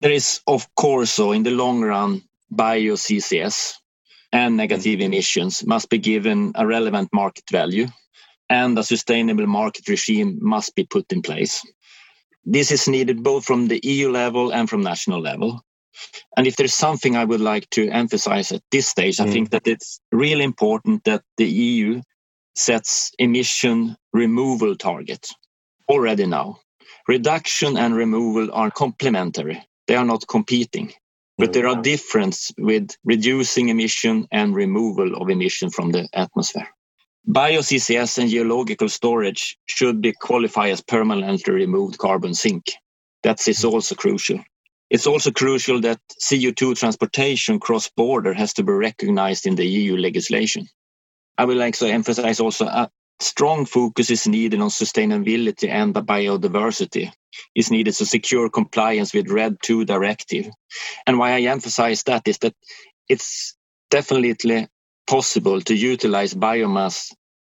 There 0.00 0.10
is, 0.10 0.40
of 0.48 0.66
course, 0.74 1.12
so 1.12 1.30
in 1.30 1.44
the 1.44 1.52
long 1.52 1.82
run, 1.82 2.22
bio 2.50 2.94
CCS 2.94 3.74
and 4.32 4.56
negative 4.56 5.00
emissions 5.00 5.64
must 5.64 5.88
be 5.88 5.98
given 5.98 6.50
a 6.56 6.66
relevant 6.66 7.10
market 7.12 7.44
value, 7.48 7.86
and 8.50 8.76
a 8.76 8.82
sustainable 8.82 9.46
market 9.46 9.88
regime 9.88 10.40
must 10.40 10.74
be 10.74 10.82
put 10.82 11.12
in 11.12 11.22
place. 11.22 11.64
This 12.44 12.72
is 12.72 12.88
needed 12.88 13.22
both 13.22 13.44
from 13.44 13.68
the 13.68 13.78
EU 13.84 14.10
level 14.10 14.52
and 14.52 14.68
from 14.68 14.82
national 14.82 15.20
level. 15.20 15.62
And 16.36 16.44
if 16.44 16.56
there's 16.56 16.74
something 16.74 17.14
I 17.14 17.24
would 17.24 17.40
like 17.40 17.70
to 17.70 17.88
emphasize 17.88 18.50
at 18.50 18.62
this 18.72 18.88
stage, 18.88 19.18
mm. 19.18 19.28
I 19.28 19.30
think 19.30 19.50
that 19.50 19.68
it's 19.68 20.00
really 20.10 20.42
important 20.42 21.04
that 21.04 21.22
the 21.36 21.46
EU 21.46 22.02
sets 22.58 23.12
emission 23.18 23.96
removal 24.12 24.76
targets 24.76 25.34
already 25.88 26.26
now. 26.26 26.58
Reduction 27.06 27.76
and 27.76 27.94
removal 27.94 28.52
are 28.52 28.70
complementary. 28.70 29.64
They 29.86 29.94
are 29.94 30.04
not 30.04 30.26
competing. 30.28 30.92
But 31.38 31.52
there 31.52 31.68
are 31.68 31.76
mm. 31.76 31.82
differences 31.84 32.52
with 32.58 32.90
reducing 33.04 33.68
emission 33.68 34.26
and 34.32 34.54
removal 34.54 35.14
of 35.14 35.30
emission 35.30 35.70
from 35.70 35.92
the 35.92 36.08
atmosphere. 36.12 36.68
Bio-CCS 37.26 38.18
and 38.18 38.30
geological 38.30 38.88
storage 38.88 39.56
should 39.66 40.00
be 40.00 40.12
qualified 40.12 40.72
as 40.72 40.82
permanently 40.82 41.54
removed 41.54 41.98
carbon 41.98 42.34
sink. 42.34 42.72
That 43.22 43.46
is 43.46 43.64
also 43.64 43.94
crucial. 43.94 44.40
It's 44.90 45.06
also 45.06 45.30
crucial 45.30 45.80
that 45.82 46.00
CO2 46.20 46.76
transportation 46.76 47.60
cross-border 47.60 48.32
has 48.34 48.52
to 48.54 48.64
be 48.64 48.72
recognized 48.72 49.46
in 49.46 49.54
the 49.54 49.66
EU 49.66 49.96
legislation. 49.96 50.66
I 51.38 51.44
would 51.44 51.56
like 51.56 51.76
to 51.78 51.86
emphasize 51.86 52.40
also 52.40 52.66
a 52.66 52.90
strong 53.20 53.64
focus 53.64 54.10
is 54.10 54.26
needed 54.26 54.60
on 54.60 54.70
sustainability 54.70 55.68
and 55.68 55.94
biodiversity 55.94 57.12
is 57.54 57.70
needed 57.70 57.94
to 57.94 58.06
secure 58.06 58.50
compliance 58.50 59.14
with 59.14 59.30
RED 59.30 59.56
II 59.68 59.84
directive. 59.84 60.50
And 61.06 61.18
why 61.18 61.32
I 61.32 61.40
emphasize 61.42 62.02
that 62.04 62.26
is 62.26 62.38
that 62.38 62.54
it's 63.08 63.56
definitely 63.90 64.68
possible 65.06 65.60
to 65.62 65.74
utilize 65.74 66.34
biomass 66.34 67.12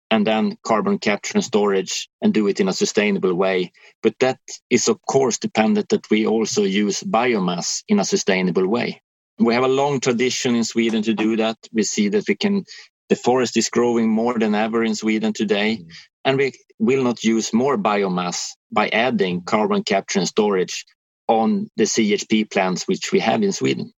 and 0.10 0.26
then 0.28 0.58
carbon 0.64 1.00
capture 1.00 1.34
and 1.36 1.44
storage 1.44 2.08
and 2.22 2.34
do 2.34 2.48
it 2.48 2.60
in 2.60 2.70
a 2.70 2.74
sustainable 2.74 3.34
way. 3.34 3.72
But 4.02 4.16
that 4.20 4.40
is, 4.70 4.88
of 4.88 5.02
course, 5.02 5.40
dependent 5.40 5.90
that 5.90 6.10
we 6.10 6.28
also 6.28 6.64
use 6.64 7.04
biomass 7.04 7.84
in 7.88 8.00
a 8.00 8.06
sustainable 8.06 8.68
way. 8.68 9.02
We 9.40 9.56
have 9.56 9.64
a 9.64 9.68
long 9.68 10.00
tradition 10.00 10.56
in 10.56 10.64
Sweden 10.64 11.02
to 11.04 11.14
do 11.14 11.38
that. 11.38 11.58
We 11.74 11.84
see 11.84 12.10
that 12.10 12.28
we 12.28 12.36
can, 12.36 12.66
the 13.10 13.16
forest 13.16 13.58
is 13.58 13.70
growing 13.70 14.10
more 14.10 14.38
than 14.40 14.56
ever 14.56 14.84
in 14.84 14.96
Sweden 14.96 15.34
today. 15.34 15.78
Mm. 15.78 15.92
And 16.26 16.38
we 16.38 16.54
will 16.80 17.04
not 17.04 17.24
use 17.24 17.54
more 17.54 17.78
biomass 17.78 18.52
by 18.72 18.90
adding 18.90 19.44
carbon 19.44 19.84
capture 19.84 20.20
and 20.20 20.28
storage 20.28 20.86
on 21.28 21.70
the 21.78 21.84
CHP 21.84 22.52
plants 22.52 22.88
which 22.88 23.12
we 23.12 23.20
have 23.20 23.44
in 23.44 23.52
Sweden. 23.52 23.94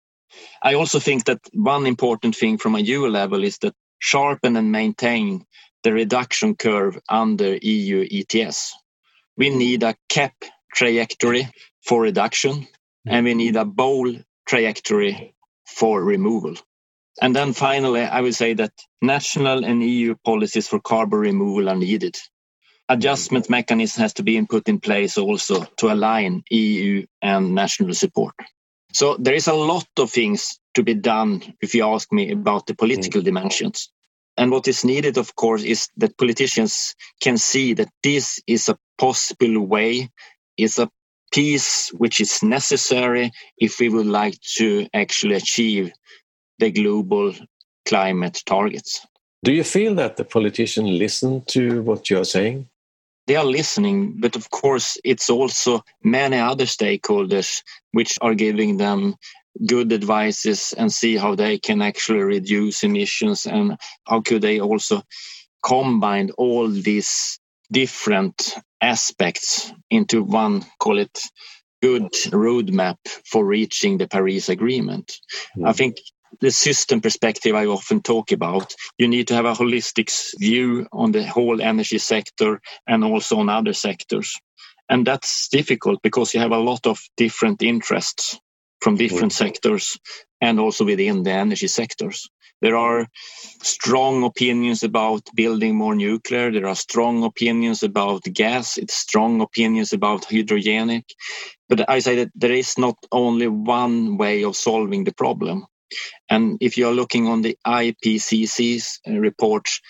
I 0.62 0.74
also 0.74 0.98
think 0.98 1.24
that 1.24 1.40
one 1.52 1.86
important 1.86 2.36
thing 2.36 2.58
from 2.58 2.74
a 2.74 2.80
EU 2.80 3.06
level 3.06 3.44
is 3.44 3.58
that 3.58 3.74
sharpen 3.98 4.56
and 4.56 4.70
maintain 4.70 5.44
the 5.82 5.92
reduction 5.92 6.54
curve 6.56 6.98
under 7.08 7.56
EU 7.56 8.06
ETS. 8.10 8.74
We 9.36 9.50
need 9.50 9.82
a 9.82 9.96
cap 10.08 10.34
trajectory 10.74 11.48
for 11.82 12.02
reduction 12.02 12.66
and 13.06 13.24
we 13.24 13.34
need 13.34 13.56
a 13.56 13.64
bowl 13.64 14.12
trajectory 14.46 15.34
for 15.66 16.02
removal. 16.02 16.56
And 17.22 17.34
then 17.34 17.52
finally, 17.52 18.02
I 18.02 18.20
would 18.20 18.34
say 18.34 18.54
that 18.54 18.72
national 19.00 19.64
and 19.64 19.82
EU 19.82 20.14
policies 20.24 20.68
for 20.68 20.80
carbon 20.80 21.18
removal 21.18 21.68
are 21.68 21.76
needed. 21.76 22.16
Adjustment 22.88 23.50
mechanism 23.50 24.02
has 24.02 24.12
to 24.14 24.22
be 24.22 24.40
put 24.42 24.68
in 24.68 24.80
place 24.80 25.18
also 25.18 25.64
to 25.78 25.92
align 25.92 26.44
EU 26.50 27.04
and 27.22 27.54
national 27.54 27.94
support. 27.94 28.34
So 28.92 29.16
there 29.18 29.34
is 29.34 29.48
a 29.48 29.54
lot 29.54 29.88
of 29.98 30.10
things 30.10 30.58
to 30.74 30.82
be 30.82 30.94
done 30.94 31.42
if 31.60 31.74
you 31.74 31.84
ask 31.84 32.12
me 32.12 32.30
about 32.30 32.66
the 32.66 32.74
political 32.74 33.22
mm. 33.22 33.24
dimensions. 33.24 33.90
And 34.36 34.50
what 34.50 34.68
is 34.68 34.84
needed, 34.84 35.16
of 35.16 35.34
course, 35.34 35.62
is 35.62 35.88
that 35.96 36.18
politicians 36.18 36.94
can 37.20 37.38
see 37.38 37.72
that 37.74 37.88
this 38.02 38.40
is 38.46 38.68
a 38.68 38.78
possible 38.98 39.60
way, 39.60 40.10
is 40.58 40.78
a 40.78 40.90
piece 41.32 41.88
which 41.90 42.20
is 42.20 42.42
necessary 42.42 43.32
if 43.58 43.80
we 43.80 43.88
would 43.88 44.06
like 44.06 44.38
to 44.56 44.86
actually 44.94 45.34
achieve 45.34 45.92
the 46.58 46.70
global 46.70 47.34
climate 47.84 48.42
targets. 48.46 49.06
Do 49.44 49.52
you 49.52 49.64
feel 49.64 49.94
that 49.96 50.16
the 50.16 50.24
politicians 50.24 50.90
listen 50.90 51.42
to 51.48 51.82
what 51.82 52.10
you're 52.10 52.24
saying? 52.24 52.68
They 53.26 53.36
are 53.36 53.44
listening, 53.44 54.20
but 54.20 54.36
of 54.36 54.50
course, 54.50 54.98
it's 55.04 55.30
also 55.30 55.84
many 56.02 56.36
other 56.36 56.64
stakeholders 56.64 57.62
which 57.92 58.18
are 58.20 58.34
giving 58.34 58.76
them 58.76 59.16
good 59.64 59.92
advices 59.92 60.74
and 60.76 60.92
see 60.92 61.16
how 61.16 61.34
they 61.34 61.58
can 61.58 61.82
actually 61.82 62.22
reduce 62.22 62.84
emissions 62.84 63.46
and 63.46 63.78
how 64.04 64.20
could 64.20 64.42
they 64.42 64.60
also 64.60 65.02
combine 65.62 66.30
all 66.36 66.68
these 66.68 67.38
different 67.72 68.54
aspects 68.80 69.72
into 69.90 70.22
one 70.22 70.64
call 70.78 70.98
it 70.98 71.20
good 71.82 72.12
roadmap 72.30 72.98
for 73.24 73.44
reaching 73.44 73.98
the 73.98 74.06
paris 74.06 74.48
agreement 74.48 75.18
mm. 75.56 75.66
i 75.66 75.72
think 75.72 75.96
the 76.40 76.50
system 76.50 77.00
perspective 77.00 77.54
i 77.54 77.66
often 77.66 78.00
talk 78.00 78.32
about 78.32 78.74
you 78.98 79.08
need 79.08 79.28
to 79.28 79.34
have 79.34 79.44
a 79.44 79.54
holistic 79.54 80.10
view 80.38 80.86
on 80.92 81.12
the 81.12 81.24
whole 81.24 81.60
energy 81.62 81.98
sector 81.98 82.60
and 82.86 83.04
also 83.04 83.38
on 83.38 83.48
other 83.48 83.72
sectors 83.72 84.36
and 84.88 85.06
that's 85.06 85.48
difficult 85.48 86.00
because 86.02 86.34
you 86.34 86.40
have 86.40 86.52
a 86.52 86.58
lot 86.58 86.86
of 86.86 87.00
different 87.16 87.62
interests 87.62 88.38
from 88.80 88.96
different 88.96 89.32
mm. 89.32 89.36
sectors 89.36 89.98
and 90.40 90.60
also 90.60 90.84
within 90.84 91.22
the 91.22 91.32
energy 91.32 91.66
sectors. 91.66 92.28
There 92.62 92.76
are 92.76 93.06
strong 93.62 94.24
opinions 94.24 94.82
about 94.82 95.22
building 95.34 95.76
more 95.76 95.94
nuclear. 95.94 96.50
There 96.50 96.66
are 96.66 96.74
strong 96.74 97.24
opinions 97.24 97.82
about 97.82 98.22
gas. 98.24 98.78
It's 98.78 98.94
strong 98.94 99.40
opinions 99.40 99.92
about 99.92 100.22
hydrogenic. 100.22 101.04
But 101.68 101.90
I 101.90 101.98
say 101.98 102.16
that 102.16 102.30
there 102.34 102.52
is 102.52 102.78
not 102.78 102.96
only 103.12 103.48
one 103.48 104.16
way 104.16 104.44
of 104.44 104.56
solving 104.56 105.04
the 105.04 105.12
problem. 105.12 105.66
And 106.28 106.58
if 106.60 106.76
you 106.76 106.88
are 106.88 106.92
looking 106.92 107.26
on 107.26 107.42
the 107.42 107.56
IPCC's 107.66 109.00
uh, 109.08 109.12
reports, 109.12 109.80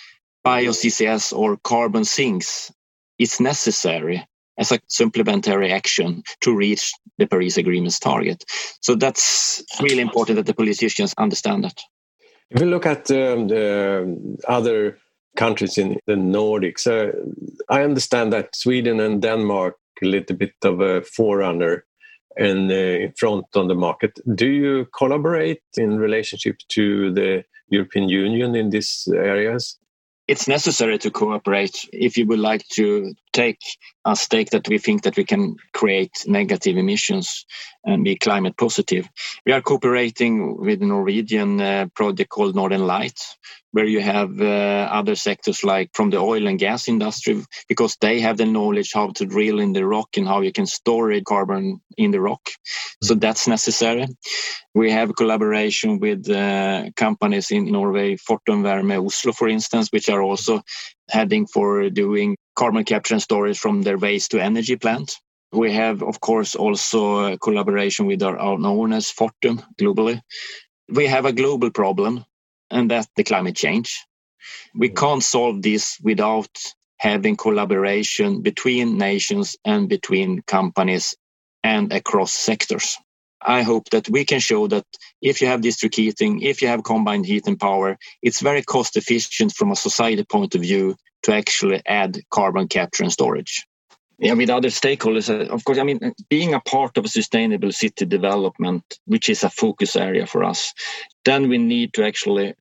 bio-CCS 0.44 1.36
or 1.36 1.56
carbon 1.56 2.04
sinks 2.04 2.72
is 3.18 3.40
necessary 3.40 4.26
as 4.58 4.72
a 4.72 4.78
supplementary 4.86 5.72
action 5.72 6.22
to 6.40 6.54
reach 6.54 6.92
the 7.18 7.26
Paris 7.26 7.56
Agreement's 7.56 7.98
target. 7.98 8.44
So 8.80 8.94
that's 8.94 9.62
really 9.80 10.00
important 10.00 10.36
that 10.36 10.46
the 10.46 10.54
politicians 10.54 11.14
understand 11.18 11.64
that. 11.64 11.80
If 12.50 12.60
we 12.60 12.66
look 12.66 12.86
at 12.86 13.10
um, 13.10 13.48
the 13.48 14.38
other 14.46 14.98
countries 15.36 15.78
in 15.78 15.98
the 16.06 16.14
Nordics. 16.14 16.86
Uh, 16.86 17.12
I 17.68 17.82
understand 17.82 18.32
that 18.32 18.56
Sweden 18.56 18.98
and 18.98 19.22
Denmark 19.22 19.76
a 20.02 20.06
little 20.06 20.36
bit 20.36 20.54
of 20.64 20.80
a 20.80 21.02
forerunner 21.02 21.84
and 22.36 22.70
in 22.70 23.12
front 23.12 23.46
on 23.54 23.68
the 23.68 23.74
market. 23.74 24.18
Do 24.34 24.46
you 24.46 24.86
collaborate 24.96 25.62
in 25.76 25.98
relationship 25.98 26.58
to 26.68 27.12
the 27.12 27.44
European 27.68 28.08
Union 28.08 28.54
in 28.54 28.70
these 28.70 29.08
areas? 29.14 29.78
It's 30.28 30.48
necessary 30.48 30.98
to 30.98 31.10
cooperate 31.10 31.88
if 31.92 32.16
you 32.18 32.26
would 32.26 32.40
like 32.40 32.66
to 32.74 33.14
take 33.36 33.60
a 34.04 34.16
stake 34.16 34.50
that 34.50 34.68
we 34.68 34.78
think 34.78 35.02
that 35.02 35.16
we 35.16 35.24
can 35.24 35.56
create 35.72 36.24
negative 36.26 36.76
emissions 36.78 37.44
and 37.84 38.04
be 38.04 38.16
climate 38.16 38.56
positive. 38.56 39.08
We 39.44 39.52
are 39.52 39.62
cooperating 39.62 40.56
with 40.66 40.82
a 40.82 40.86
Norwegian 40.86 41.60
uh, 41.60 41.86
project 41.94 42.30
called 42.30 42.54
Northern 42.54 42.86
Light, 42.86 43.20
where 43.72 43.84
you 43.84 44.00
have 44.00 44.40
uh, 44.40 44.88
other 44.98 45.16
sectors 45.16 45.62
like 45.62 45.90
from 45.92 46.10
the 46.10 46.18
oil 46.18 46.46
and 46.46 46.58
gas 46.58 46.88
industry, 46.88 47.44
because 47.68 47.96
they 48.00 48.20
have 48.20 48.38
the 48.38 48.46
knowledge 48.46 48.92
how 48.94 49.10
to 49.18 49.26
drill 49.26 49.60
in 49.60 49.72
the 49.72 49.84
rock 49.84 50.16
and 50.16 50.26
how 50.26 50.40
you 50.40 50.52
can 50.52 50.66
store 50.66 51.12
carbon 51.20 51.80
in 51.96 52.10
the 52.10 52.20
rock. 52.20 52.44
So 53.02 53.12
mm-hmm. 53.12 53.20
that's 53.20 53.46
necessary. 53.46 54.06
We 54.74 54.90
have 54.92 55.16
collaboration 55.16 55.98
with 56.00 56.30
uh, 56.30 56.90
companies 56.96 57.50
in 57.50 57.72
Norway, 57.72 58.16
Fortum 58.16 58.64
Oslo, 59.06 59.32
for 59.32 59.48
instance, 59.48 59.88
which 59.92 60.08
are 60.08 60.22
also 60.22 60.62
heading 61.10 61.46
for 61.46 61.90
doing 61.90 62.36
carbon 62.56 62.84
capture 62.84 63.14
and 63.14 63.22
storage 63.22 63.58
from 63.58 63.82
their 63.82 63.98
waste 63.98 64.32
to 64.32 64.42
energy 64.42 64.76
plant. 64.76 65.14
We 65.52 65.72
have, 65.72 66.02
of 66.02 66.20
course, 66.20 66.54
also 66.54 67.36
collaboration 67.36 68.06
with 68.06 68.22
our 68.22 68.38
owners, 68.38 69.12
Fortum, 69.12 69.62
globally. 69.80 70.20
We 70.88 71.06
have 71.06 71.24
a 71.24 71.32
global 71.32 71.70
problem 71.70 72.24
and 72.70 72.90
that's 72.90 73.08
the 73.16 73.24
climate 73.24 73.56
change. 73.56 74.04
We 74.74 74.90
mm. 74.90 74.96
can't 74.96 75.22
solve 75.22 75.62
this 75.62 75.98
without 76.02 76.50
having 76.98 77.36
collaboration 77.36 78.42
between 78.42 78.98
nations 78.98 79.56
and 79.64 79.88
between 79.88 80.42
companies 80.42 81.14
and 81.62 81.92
across 81.92 82.32
sectors. 82.32 82.96
I 83.46 83.62
hope 83.62 83.90
that 83.90 84.08
we 84.08 84.24
can 84.24 84.40
show 84.40 84.66
that 84.66 84.84
if 85.22 85.40
you 85.40 85.46
have 85.46 85.60
district 85.60 85.96
heating, 85.96 86.42
if 86.42 86.60
you 86.60 86.68
have 86.68 86.82
combined 86.82 87.26
heat 87.26 87.46
and 87.46 87.58
power, 87.58 87.96
it's 88.22 88.40
very 88.40 88.62
cost 88.62 88.96
efficient 88.96 89.52
from 89.52 89.70
a 89.70 89.76
society 89.76 90.24
point 90.24 90.54
of 90.54 90.60
view 90.62 90.96
to 91.22 91.32
actually 91.32 91.80
add 91.86 92.20
carbon 92.30 92.68
capture 92.68 93.04
and 93.04 93.12
storage 93.12 93.66
yeah, 94.18 94.32
with 94.32 94.50
other 94.50 94.68
stakeholders. 94.68 95.28
Uh, 95.28 95.52
of 95.52 95.64
course, 95.64 95.78
I 95.78 95.82
mean, 95.82 96.00
being 96.30 96.54
a 96.54 96.60
part 96.60 96.96
of 96.96 97.04
a 97.04 97.08
sustainable 97.08 97.72
city 97.72 98.06
development, 98.06 98.82
which 99.04 99.28
is 99.28 99.44
a 99.44 99.50
focus 99.50 99.94
area 99.94 100.26
for 100.26 100.42
us, 100.42 100.72
then 101.24 101.48
we 101.48 101.58
need 101.58 101.92
to 101.94 102.04
actually 102.04 102.54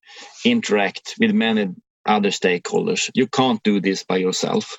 interact 0.44 1.16
with 1.20 1.32
many 1.32 1.70
other 2.06 2.30
stakeholders. 2.30 3.10
You 3.14 3.28
can't 3.28 3.64
do 3.64 3.80
this 3.80 4.04
by 4.04 4.18
yourself. 4.18 4.78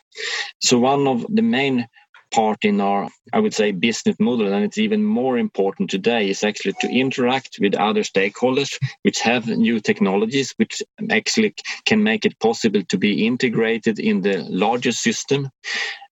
So 0.61 0.79
one 0.79 1.07
of 1.07 1.27
the 1.29 1.43
main 1.43 1.89
part 2.31 2.65
in 2.65 2.81
our, 2.81 3.09
I 3.33 3.41
would 3.41 3.55
say, 3.55 3.73
business 3.73 4.17
model, 4.19 4.53
and 4.53 4.65
it's 4.65 4.79
even 4.79 5.05
more 5.05 5.39
important 5.39 5.91
today, 5.91 6.31
is 6.31 6.45
actually 6.45 6.75
to 6.81 6.89
interact 6.89 7.59
with 7.61 7.75
other 7.75 8.03
stakeholders 8.03 8.79
which 9.03 9.21
have 9.21 9.47
new 9.47 9.81
technologies, 9.81 10.53
which 10.57 10.83
actually 11.11 11.55
can 11.85 12.03
make 12.03 12.27
it 12.27 12.39
possible 12.39 12.83
to 12.85 12.99
be 12.99 13.27
integrated 13.27 13.99
in 13.99 14.21
the 14.23 14.39
larger 14.49 14.93
system 14.93 15.51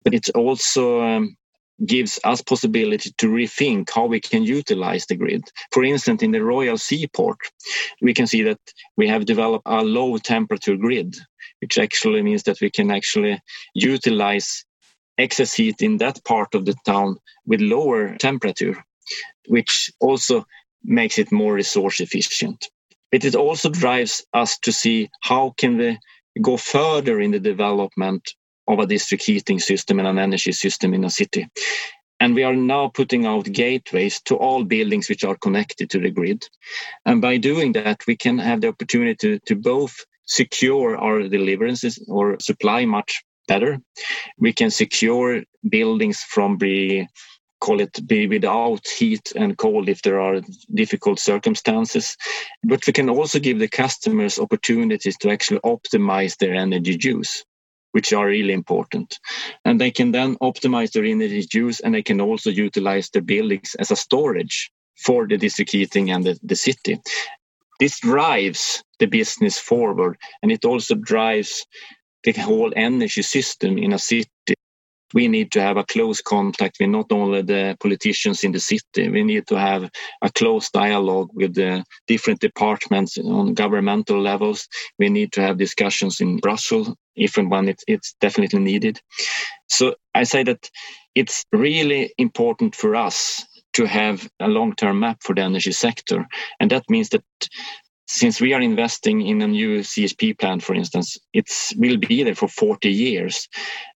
but 0.05 0.15
it 0.15 0.29
also 0.31 1.03
um, 1.03 1.37
gives 1.85 2.19
us 2.25 2.43
possibility 2.43 3.13
to 3.19 3.29
rethink 3.29 3.91
how 3.95 4.07
we 4.07 4.21
can 4.21 4.43
utilize 4.43 5.07
the 5.07 5.17
grid. 5.17 5.45
For 5.73 5.85
instance, 5.85 6.23
in 6.23 6.31
the 6.31 6.43
Royal 6.43 6.79
Seaport, 6.79 7.39
we 8.01 8.15
can 8.15 8.27
see 8.27 8.43
that 8.43 8.61
we 8.97 9.09
have 9.09 9.27
developed 9.27 9.67
a 9.67 9.83
low 9.83 10.17
temperature 10.19 10.77
grid, 10.77 11.17
which 11.61 11.79
actually 11.79 12.23
means 12.23 12.45
that 12.45 12.61
we 12.61 12.71
can 12.71 12.91
actually 12.91 13.41
utilize 13.75 14.65
excess 15.23 15.55
heat 15.55 15.81
in 15.81 15.99
that 15.99 16.25
part 16.25 16.55
of 16.55 16.65
the 16.65 16.75
town 16.85 17.17
with 17.47 17.61
lower 17.61 18.17
temperature, 18.17 18.85
which 19.49 19.91
also 20.01 20.45
makes 20.85 21.19
it 21.19 21.33
more 21.33 21.55
resource 21.55 22.01
efficient. 22.01 22.69
But 23.11 23.25
it 23.25 23.35
also 23.35 23.69
drives 23.71 24.25
us 24.33 24.59
to 24.61 24.73
see 24.73 25.11
how 25.23 25.55
can 25.57 25.77
we 25.77 25.99
go 26.41 26.57
further 26.57 27.21
in 27.21 27.31
the 27.31 27.41
development 27.41 28.35
of 28.69 28.79
a 28.79 28.87
district 28.87 29.25
heating 29.25 29.59
system 29.59 29.99
and 29.99 30.09
an 30.09 30.19
energy 30.19 30.53
system 30.53 30.95
in 30.95 31.05
a 31.05 31.11
city. 31.11 31.49
And 32.21 32.35
we 32.35 32.45
are 32.45 32.55
now 32.55 32.89
putting 32.89 33.27
out 33.27 33.53
gateways 33.53 34.21
to 34.23 34.37
all 34.37 34.65
buildings 34.65 35.09
which 35.09 35.25
are 35.25 35.37
connected 35.37 35.91
to 35.91 35.99
the 35.99 36.11
grid. 36.11 36.49
And 37.05 37.21
by 37.21 37.37
doing 37.37 37.73
that, 37.73 38.07
we 38.07 38.17
can 38.17 38.39
have 38.39 38.61
the 38.61 38.69
opportunity 38.69 39.17
to, 39.17 39.39
to 39.47 39.57
both 39.57 40.07
secure 40.25 40.97
our 40.97 41.23
deliverances 41.29 42.03
or 42.09 42.39
supply 42.39 42.85
much 42.85 43.25
better. 43.47 43.81
We 44.39 44.53
can 44.53 44.71
secure 44.71 45.43
buildings 45.69 46.21
from 46.21 46.59
the 46.59 47.07
call 47.61 47.81
it 47.81 48.07
be 48.09 48.27
without 48.27 48.85
heat 48.99 49.33
and 49.37 49.57
cold 49.57 49.89
if 49.89 50.03
there 50.03 50.21
are 50.21 50.41
difficult 50.75 51.21
circumstances. 51.21 52.17
But 52.65 52.85
we 52.87 52.93
can 52.93 53.09
also 53.09 53.39
give 53.39 53.61
the 53.61 53.69
customers 53.69 54.39
opportunities 54.39 55.17
to 55.19 55.31
actually 55.31 55.61
optimize 55.61 56.37
their 56.39 56.55
energy 56.55 56.99
use 57.01 57.45
which 57.93 58.13
are 58.13 58.27
really 58.27 58.53
important. 58.53 59.19
And 59.65 59.81
they 59.81 59.91
can 59.91 60.13
then 60.13 60.37
optimize 60.37 60.93
their 60.93 61.05
energy 61.05 61.47
use 61.53 61.81
and 61.81 61.95
they 61.95 62.03
can 62.03 62.21
also 62.21 62.51
utilize 62.51 63.11
the 63.11 63.21
buildings 63.21 63.77
as 63.79 63.91
a 63.91 63.97
storage 63.97 64.73
for 64.97 65.29
the 65.29 65.37
district 65.37 65.73
heating 65.73 66.11
and 66.11 66.25
the, 66.25 66.39
the 66.43 66.57
city. 66.57 67.01
This 67.79 68.01
drives 68.01 68.83
the 68.99 69.07
business 69.07 69.59
forward 69.59 70.17
and 70.43 70.51
it 70.51 70.65
also 70.65 70.95
drives 70.95 71.67
the 72.25 72.33
whole 72.33 72.73
energy 72.77 73.23
system 73.23 73.79
in 73.79 73.93
a 73.93 73.99
city 73.99 74.29
we 75.15 75.29
need 75.29 75.53
to 75.53 75.61
have 75.61 75.77
a 75.77 75.85
close 75.85 76.21
contact 76.21 76.79
with 76.81 76.89
not 76.89 77.13
only 77.13 77.43
the 77.43 77.77
politicians 77.81 78.45
in 78.45 78.53
the 78.53 78.61
city, 78.61 79.09
we 79.09 79.23
need 79.23 79.47
to 79.49 79.59
have 79.59 79.91
a 80.23 80.31
close 80.31 80.71
dialogue 80.71 81.31
with 81.35 81.55
the 81.55 81.85
different 82.07 82.41
departments 82.41 83.19
on 83.19 83.55
governmental 83.55 84.21
levels. 84.21 84.69
We 84.99 85.09
need 85.09 85.33
to 85.33 85.43
have 85.43 85.59
discussions 85.59 86.21
in 86.21 86.39
Brussels 86.39 86.95
if 87.15 87.37
and 87.37 87.51
when 87.51 87.69
it, 87.69 87.83
it's 87.87 88.15
definitely 88.21 88.61
needed. 88.61 89.01
So 89.69 89.95
I 90.15 90.25
say 90.25 90.45
that 90.45 90.71
it's 91.15 91.45
really 91.53 92.15
important 92.19 92.75
for 92.75 92.97
us 92.97 93.45
to 93.75 93.87
have 93.87 94.29
a 94.41 94.49
long-term 94.49 95.01
map 95.01 95.19
for 95.23 95.35
the 95.35 95.43
energy 95.43 95.73
sector. 95.73 96.27
And 96.61 96.71
that 96.71 96.85
means 96.89 97.11
that 97.11 97.25
since 98.13 98.43
we 98.43 98.53
are 98.53 98.61
investing 98.61 99.23
in 99.23 99.41
a 99.41 99.47
new 99.47 99.79
CSP 99.81 100.39
plant, 100.39 100.63
for 100.63 100.75
instance, 100.75 101.17
it 101.33 101.51
will 101.77 101.97
be 101.97 102.23
there 102.23 102.35
for 102.35 102.47
40 102.47 102.91
years. 102.91 103.49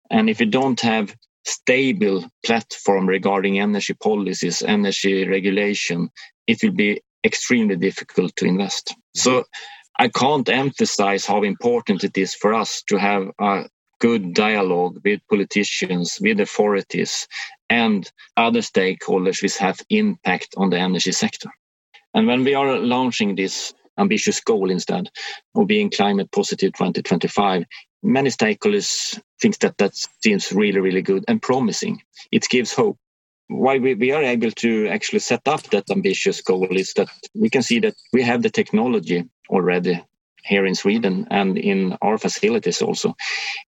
And 0.09 0.29
if 0.29 0.39
you 0.39 0.45
don't 0.45 0.79
have 0.79 1.13
stable 1.43 2.23
platform 2.45 3.07
regarding 3.07 3.59
energy 3.59 3.93
policies, 3.93 4.63
energy 4.63 5.27
regulation, 5.27 6.09
it 6.47 6.63
will 6.63 6.71
be 6.71 7.01
extremely 7.25 7.75
difficult 7.75 8.33
to 8.37 8.45
invest. 8.45 8.95
So 9.15 9.43
I 9.99 10.07
can't 10.07 10.47
emphasize 10.47 11.25
how 11.25 11.43
important 11.43 12.05
it 12.05 12.17
is 12.17 12.33
for 12.33 12.53
us 12.53 12.83
to 12.83 12.95
have 12.95 13.29
a 13.37 13.65
good 13.99 14.33
dialogue 14.33 15.01
with 15.03 15.19
politicians, 15.29 16.19
with 16.21 16.39
authorities, 16.39 17.27
and 17.69 18.09
other 18.37 18.61
stakeholders 18.61 19.41
which 19.43 19.57
have 19.57 19.81
impact 19.89 20.53
on 20.55 20.69
the 20.69 20.79
energy 20.79 21.11
sector. 21.11 21.49
And 22.13 22.27
when 22.27 22.45
we 22.45 22.53
are 22.53 22.77
launching 22.77 23.35
this 23.35 23.73
ambitious 23.97 24.39
goal 24.39 24.69
instead 24.69 25.09
of 25.55 25.67
being 25.67 25.89
climate 25.89 26.31
positive 26.31 26.73
2025, 26.73 27.65
many 28.03 28.29
stakeholders 28.29 29.19
think 29.41 29.59
that 29.59 29.77
that 29.77 29.95
seems 30.23 30.51
really, 30.51 30.79
really 30.79 31.01
good 31.01 31.25
and 31.27 31.41
promising. 31.41 32.01
It 32.31 32.47
gives 32.49 32.73
hope. 32.73 32.97
Why 33.47 33.77
we, 33.77 33.93
we 33.93 34.11
are 34.11 34.23
able 34.23 34.51
to 34.51 34.87
actually 34.87 35.19
set 35.19 35.47
up 35.47 35.61
that 35.63 35.91
ambitious 35.91 36.41
goal 36.41 36.67
is 36.71 36.93
that 36.93 37.09
we 37.35 37.49
can 37.49 37.61
see 37.61 37.79
that 37.79 37.93
we 38.11 38.23
have 38.23 38.41
the 38.41 38.49
technology 38.49 39.23
already 39.49 40.03
here 40.43 40.65
in 40.65 40.75
Sweden 40.75 41.27
and 41.29 41.57
in 41.57 41.97
our 42.01 42.17
facilities 42.17 42.81
also. 42.81 43.15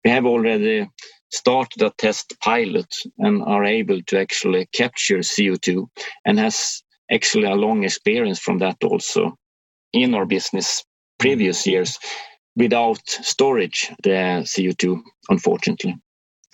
We 0.04 0.10
have 0.10 0.26
already 0.26 0.88
started 1.30 1.82
a 1.82 1.92
test 1.98 2.34
pilot 2.40 2.92
and 3.18 3.42
are 3.42 3.64
able 3.64 4.02
to 4.02 4.18
actually 4.18 4.66
capture 4.72 5.18
CO2 5.18 5.88
and 6.24 6.38
has 6.38 6.82
actually 7.10 7.46
a 7.46 7.54
long 7.54 7.84
experience 7.84 8.38
from 8.38 8.58
that 8.58 8.76
also 8.82 9.36
in 9.92 10.14
our 10.14 10.26
business 10.26 10.84
previous 11.18 11.62
mm-hmm. 11.62 11.70
years 11.70 11.98
without 12.56 13.00
storage, 13.06 13.92
the 14.02 14.42
CO2, 14.44 15.00
unfortunately. 15.28 15.96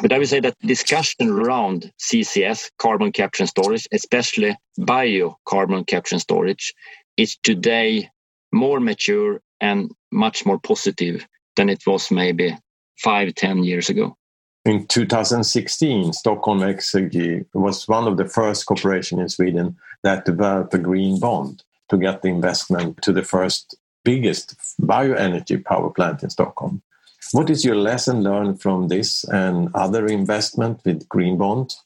But 0.00 0.12
I 0.12 0.18
would 0.18 0.28
say 0.28 0.40
that 0.40 0.58
discussion 0.60 1.30
around 1.30 1.90
CCS, 1.98 2.70
carbon 2.78 3.12
capture 3.12 3.44
and 3.44 3.48
storage, 3.48 3.88
especially 3.92 4.56
bio 4.78 5.38
carbon 5.46 5.84
capture 5.84 6.16
and 6.16 6.22
storage, 6.22 6.74
is 7.16 7.36
today 7.42 8.10
more 8.52 8.78
mature 8.78 9.40
and 9.60 9.90
much 10.12 10.44
more 10.44 10.58
positive 10.58 11.26
than 11.56 11.70
it 11.70 11.82
was 11.86 12.10
maybe 12.10 12.56
five, 12.98 13.34
ten 13.34 13.64
years 13.64 13.88
ago. 13.88 14.14
In 14.66 14.86
2016, 14.86 16.12
Stockholm 16.12 16.60
Exergi 16.60 17.46
was 17.54 17.88
one 17.88 18.06
of 18.06 18.16
the 18.16 18.28
first 18.28 18.66
corporations 18.66 19.20
in 19.20 19.28
Sweden 19.28 19.76
that 20.02 20.24
developed 20.26 20.74
a 20.74 20.78
green 20.78 21.18
bond 21.18 21.62
to 21.88 21.96
get 21.96 22.22
the 22.22 22.28
investment 22.28 23.02
to 23.02 23.12
the 23.12 23.22
first 23.22 23.76
biggest 24.04 24.56
bioenergy 24.80 25.64
power 25.64 25.90
plant 25.90 26.22
in 26.22 26.30
Stockholm. 26.30 26.82
What 27.32 27.50
is 27.50 27.64
your 27.64 27.76
lesson 27.76 28.22
learned 28.22 28.60
from 28.62 28.88
this 28.88 29.24
and 29.24 29.68
other 29.74 30.06
investment 30.06 30.80
with 30.84 31.08
green 31.08 31.36
bonds? 31.36 31.82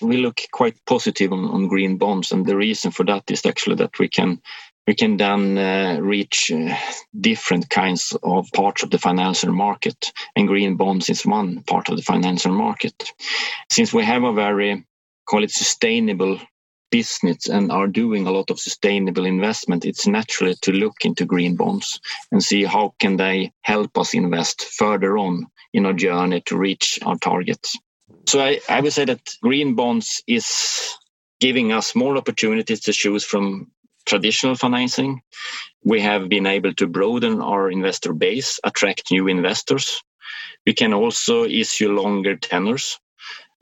We 0.00 0.16
look 0.16 0.40
quite 0.52 0.84
positive 0.86 1.32
on, 1.32 1.44
on 1.44 1.68
green 1.68 1.96
bonds, 1.96 2.32
and 2.32 2.44
the 2.44 2.56
reason 2.56 2.90
for 2.90 3.04
that 3.04 3.30
is 3.30 3.46
actually 3.46 3.76
that 3.76 3.98
we 3.98 4.08
can 4.08 4.40
we 4.86 4.94
can 4.94 5.18
then 5.18 5.58
uh, 5.58 6.00
reach 6.00 6.50
uh, 6.50 6.74
different 7.20 7.68
kinds 7.68 8.16
of 8.22 8.50
parts 8.52 8.82
of 8.82 8.90
the 8.90 8.98
financial 8.98 9.52
market, 9.52 10.10
and 10.34 10.48
green 10.48 10.76
bonds 10.76 11.10
is 11.10 11.26
one 11.26 11.62
part 11.62 11.88
of 11.90 11.96
the 11.96 12.02
financial 12.02 12.52
market. 12.52 13.12
Since 13.70 13.92
we 13.92 14.04
have 14.04 14.24
a 14.24 14.32
very 14.32 14.84
call 15.26 15.44
it 15.44 15.50
sustainable 15.52 16.40
business 16.90 17.48
and 17.48 17.70
are 17.70 17.86
doing 17.86 18.26
a 18.26 18.30
lot 18.30 18.50
of 18.50 18.60
sustainable 18.60 19.24
investment, 19.24 19.84
it's 19.84 20.06
natural 20.06 20.54
to 20.62 20.72
look 20.72 21.04
into 21.04 21.24
green 21.24 21.56
bonds 21.56 22.00
and 22.30 22.42
see 22.42 22.64
how 22.64 22.94
can 22.98 23.16
they 23.16 23.52
help 23.62 23.96
us 23.98 24.14
invest 24.14 24.64
further 24.64 25.16
on 25.18 25.46
in 25.72 25.86
our 25.86 25.92
journey 25.92 26.40
to 26.42 26.56
reach 26.56 26.98
our 27.04 27.16
targets. 27.16 27.76
So 28.26 28.40
I, 28.40 28.60
I 28.68 28.80
would 28.80 28.92
say 28.92 29.04
that 29.04 29.34
green 29.42 29.74
bonds 29.74 30.22
is 30.26 30.94
giving 31.40 31.72
us 31.72 31.94
more 31.94 32.16
opportunities 32.16 32.80
to 32.80 32.92
choose 32.92 33.24
from 33.24 33.70
traditional 34.06 34.54
financing. 34.54 35.22
We 35.84 36.00
have 36.00 36.28
been 36.28 36.46
able 36.46 36.74
to 36.74 36.86
broaden 36.86 37.40
our 37.40 37.70
investor 37.70 38.12
base, 38.12 38.60
attract 38.64 39.10
new 39.10 39.28
investors. 39.28 40.02
We 40.66 40.74
can 40.74 40.92
also 40.92 41.44
issue 41.44 41.92
longer 41.92 42.36
tenors 42.36 42.98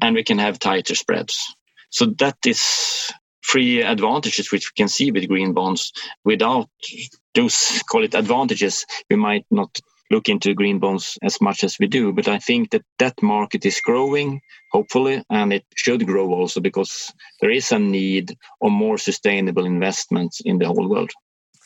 and 0.01 0.15
we 0.15 0.25
can 0.25 0.39
have 0.39 0.59
tighter 0.59 0.95
spreads. 0.95 1.55
So 1.91 2.07
that 2.19 2.37
is 2.45 3.13
three 3.51 3.83
advantages 3.83 4.53
which 4.53 4.71
we 4.71 4.75
can 4.77 4.89
see 4.89 5.11
with 5.11 5.29
green 5.29 5.53
bonds. 5.53 5.93
Without 6.25 6.69
those, 7.35 7.83
call 7.91 8.05
it 8.05 8.15
advantages, 8.15 8.85
we 9.11 9.17
might 9.17 9.47
not 9.51 9.79
look 10.11 10.29
into 10.29 10.55
green 10.55 10.79
bonds 10.79 11.19
as 11.23 11.41
much 11.41 11.65
as 11.65 11.79
we 11.79 11.87
do. 11.87 12.13
But 12.13 12.29
I 12.29 12.39
think 12.39 12.71
that 12.71 12.85
that 12.99 13.23
market 13.23 13.65
is 13.67 13.81
growing, 13.81 14.41
hopefully, 14.73 15.23
and 15.31 15.53
it 15.53 15.65
should 15.75 16.07
grow 16.07 16.33
also 16.33 16.61
because 16.61 17.13
there 17.41 17.51
is 17.51 17.73
a 17.73 17.79
need 17.79 18.37
of 18.63 18.73
more 18.73 18.99
sustainable 18.99 19.67
investments 19.67 20.41
in 20.45 20.59
the 20.59 20.67
whole 20.67 20.89
world. 20.89 21.11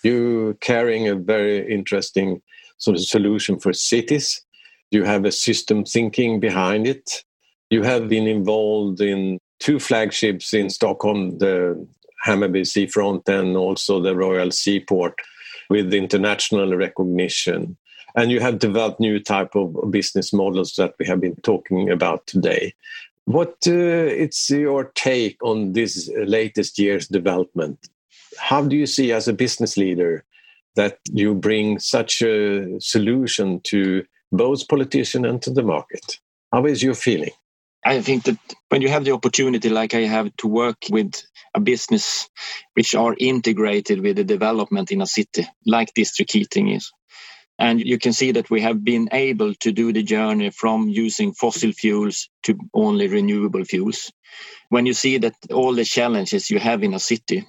You're 0.02 0.54
carrying 0.54 1.08
a 1.08 1.14
very 1.14 1.72
interesting 1.72 2.42
sort 2.78 2.96
of 2.96 3.04
solution 3.04 3.60
for 3.60 3.72
cities. 3.72 4.44
You 4.90 5.04
have 5.04 5.24
a 5.24 5.32
system 5.32 5.84
thinking 5.84 6.40
behind 6.40 6.86
it. 6.86 7.22
You 7.70 7.82
have 7.84 8.08
been 8.08 8.26
involved 8.26 9.00
in 9.00 9.38
two 9.62 9.78
flagships 9.78 10.52
in 10.52 10.68
Stockholm, 10.68 11.38
the 11.38 11.86
Hammarby 12.26 12.66
Seafront 12.66 13.28
and 13.28 13.56
also 13.56 14.00
the 14.00 14.16
Royal 14.16 14.50
Seaport 14.50 15.14
with 15.70 15.94
international 15.94 16.76
recognition. 16.76 17.76
And 18.16 18.30
you 18.30 18.40
have 18.40 18.58
developed 18.58 19.00
new 19.00 19.20
type 19.20 19.54
of 19.54 19.90
business 19.90 20.32
models 20.32 20.74
that 20.74 20.94
we 20.98 21.06
have 21.06 21.20
been 21.20 21.36
talking 21.36 21.90
about 21.90 22.26
today. 22.26 22.74
What 23.24 23.56
uh, 23.68 23.72
it's 24.24 24.50
your 24.50 24.90
take 24.96 25.38
on 25.44 25.72
this 25.72 26.10
latest 26.16 26.78
year's 26.78 27.06
development? 27.06 27.78
How 28.38 28.62
do 28.62 28.76
you 28.76 28.86
see 28.86 29.12
as 29.12 29.28
a 29.28 29.32
business 29.32 29.76
leader 29.76 30.24
that 30.74 30.98
you 31.12 31.34
bring 31.34 31.78
such 31.78 32.20
a 32.20 32.80
solution 32.80 33.60
to 33.60 34.04
both 34.32 34.66
politicians 34.68 35.26
and 35.26 35.40
to 35.42 35.50
the 35.50 35.62
market? 35.62 36.18
How 36.52 36.66
is 36.66 36.82
your 36.82 36.94
feeling? 36.94 37.30
I 37.84 38.00
think 38.00 38.24
that 38.24 38.38
when 38.68 38.80
you 38.80 38.88
have 38.88 39.04
the 39.04 39.12
opportunity, 39.12 39.68
like 39.68 39.94
I 39.94 40.02
have, 40.02 40.34
to 40.38 40.46
work 40.46 40.76
with 40.88 41.20
a 41.54 41.60
business 41.60 42.28
which 42.74 42.94
are 42.94 43.16
integrated 43.18 44.00
with 44.00 44.16
the 44.16 44.24
development 44.24 44.92
in 44.92 45.02
a 45.02 45.06
city, 45.06 45.48
like 45.66 45.92
district 45.94 46.32
heating 46.32 46.68
is, 46.68 46.92
and 47.58 47.80
you 47.80 47.98
can 47.98 48.12
see 48.12 48.32
that 48.32 48.50
we 48.50 48.60
have 48.60 48.84
been 48.84 49.08
able 49.12 49.54
to 49.54 49.72
do 49.72 49.92
the 49.92 50.02
journey 50.02 50.50
from 50.50 50.88
using 50.88 51.32
fossil 51.32 51.72
fuels 51.72 52.28
to 52.44 52.56
only 52.72 53.08
renewable 53.08 53.64
fuels. 53.64 54.12
When 54.68 54.86
you 54.86 54.94
see 54.94 55.18
that 55.18 55.34
all 55.52 55.74
the 55.74 55.84
challenges 55.84 56.50
you 56.50 56.58
have 56.60 56.82
in 56.82 56.94
a 56.94 56.98
city, 56.98 57.46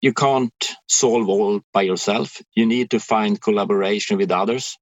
you 0.00 0.12
can't 0.12 0.52
solve 0.88 1.28
all 1.28 1.60
by 1.72 1.82
yourself. 1.82 2.42
You 2.54 2.66
need 2.66 2.90
to 2.90 3.00
find 3.00 3.40
collaboration 3.40 4.18
with 4.18 4.30
others. 4.30 4.76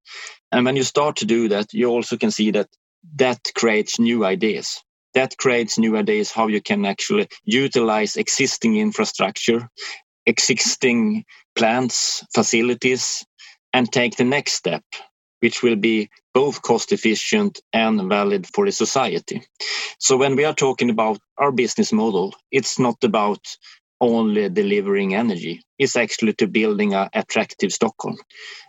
And 0.50 0.64
when 0.64 0.76
you 0.76 0.82
start 0.82 1.16
to 1.16 1.26
do 1.26 1.48
that, 1.50 1.72
you 1.72 1.88
also 1.88 2.16
can 2.16 2.30
see 2.30 2.50
that 2.52 2.68
that 3.16 3.40
creates 3.54 3.98
new 3.98 4.24
ideas 4.24 4.82
that 5.14 5.37
creates 5.38 5.79
new 5.79 5.96
ideas 5.96 6.31
how 6.31 6.48
you 6.48 6.61
can 6.61 6.85
actually 6.85 7.29
utilize 7.44 8.16
existing 8.16 8.77
infrastructure, 8.77 9.68
existing 10.27 11.24
plants, 11.57 12.24
facilities, 12.35 13.24
and 13.72 13.90
take 13.92 14.16
the 14.16 14.24
next 14.24 14.55
step, 14.55 14.83
which 15.40 15.62
will 15.62 15.77
be 15.77 16.09
both 16.33 16.62
cost 16.62 16.92
efficient 16.92 17.61
and 17.72 18.09
valid 18.09 18.46
for 18.55 18.66
the 18.66 18.72
society. 18.72 19.42
So 19.98 20.16
when 20.16 20.37
we 20.37 20.44
are 20.44 20.55
talking 20.55 20.90
about 20.90 21.18
our 21.38 21.53
business 21.53 21.92
model, 21.92 22.35
it's 22.50 22.79
not 22.79 22.96
about 23.05 23.40
only 24.00 24.48
delivering 24.48 25.14
energy. 25.14 25.62
It's 25.79 25.96
actually 25.96 26.35
to 26.35 26.46
building 26.46 26.94
an 26.94 27.09
attractive 27.14 27.72
Stockholm. 27.72 28.16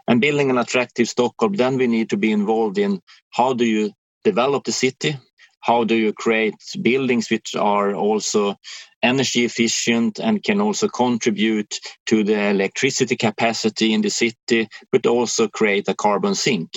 And 0.08 0.22
building 0.22 0.50
an 0.52 0.58
attractive 0.58 1.10
Stockholm, 1.10 1.54
then 1.54 1.78
we 1.78 1.88
need 1.88 2.12
to 2.12 2.18
be 2.18 2.32
involved 2.32 2.78
in 2.78 3.02
how 3.32 3.54
do 3.54 3.66
you 3.66 3.92
develop 4.24 4.64
the 4.64 4.72
city? 4.72 5.18
How 5.65 5.84
do 5.84 5.95
you 5.95 6.13
create 6.13 6.54
buildings 6.84 7.32
which 7.32 7.56
are 7.56 7.95
also 7.95 8.56
energy 9.01 9.45
efficient 9.45 10.19
and 10.19 10.43
can 10.43 10.62
also 10.62 10.88
contribute 10.88 11.80
to 12.06 12.23
the 12.23 12.49
electricity 12.49 13.15
capacity 13.15 13.91
in 13.91 14.01
the 14.01 14.12
city, 14.12 14.67
but 14.91 15.08
also 15.08 15.47
create 15.47 15.88
a 15.88 15.95
carbon 15.95 16.36
sink. 16.36 16.69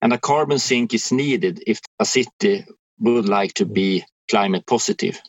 And 0.00 0.12
a 0.12 0.18
carbon 0.18 0.60
sink 0.60 0.94
is 0.94 1.10
needed 1.10 1.64
if 1.66 1.80
a 1.98 2.04
city 2.04 2.64
would 3.00 3.28
like 3.28 3.54
to 3.54 3.66
be 3.66 4.04
climate 4.30 4.64
positive. 4.64 5.20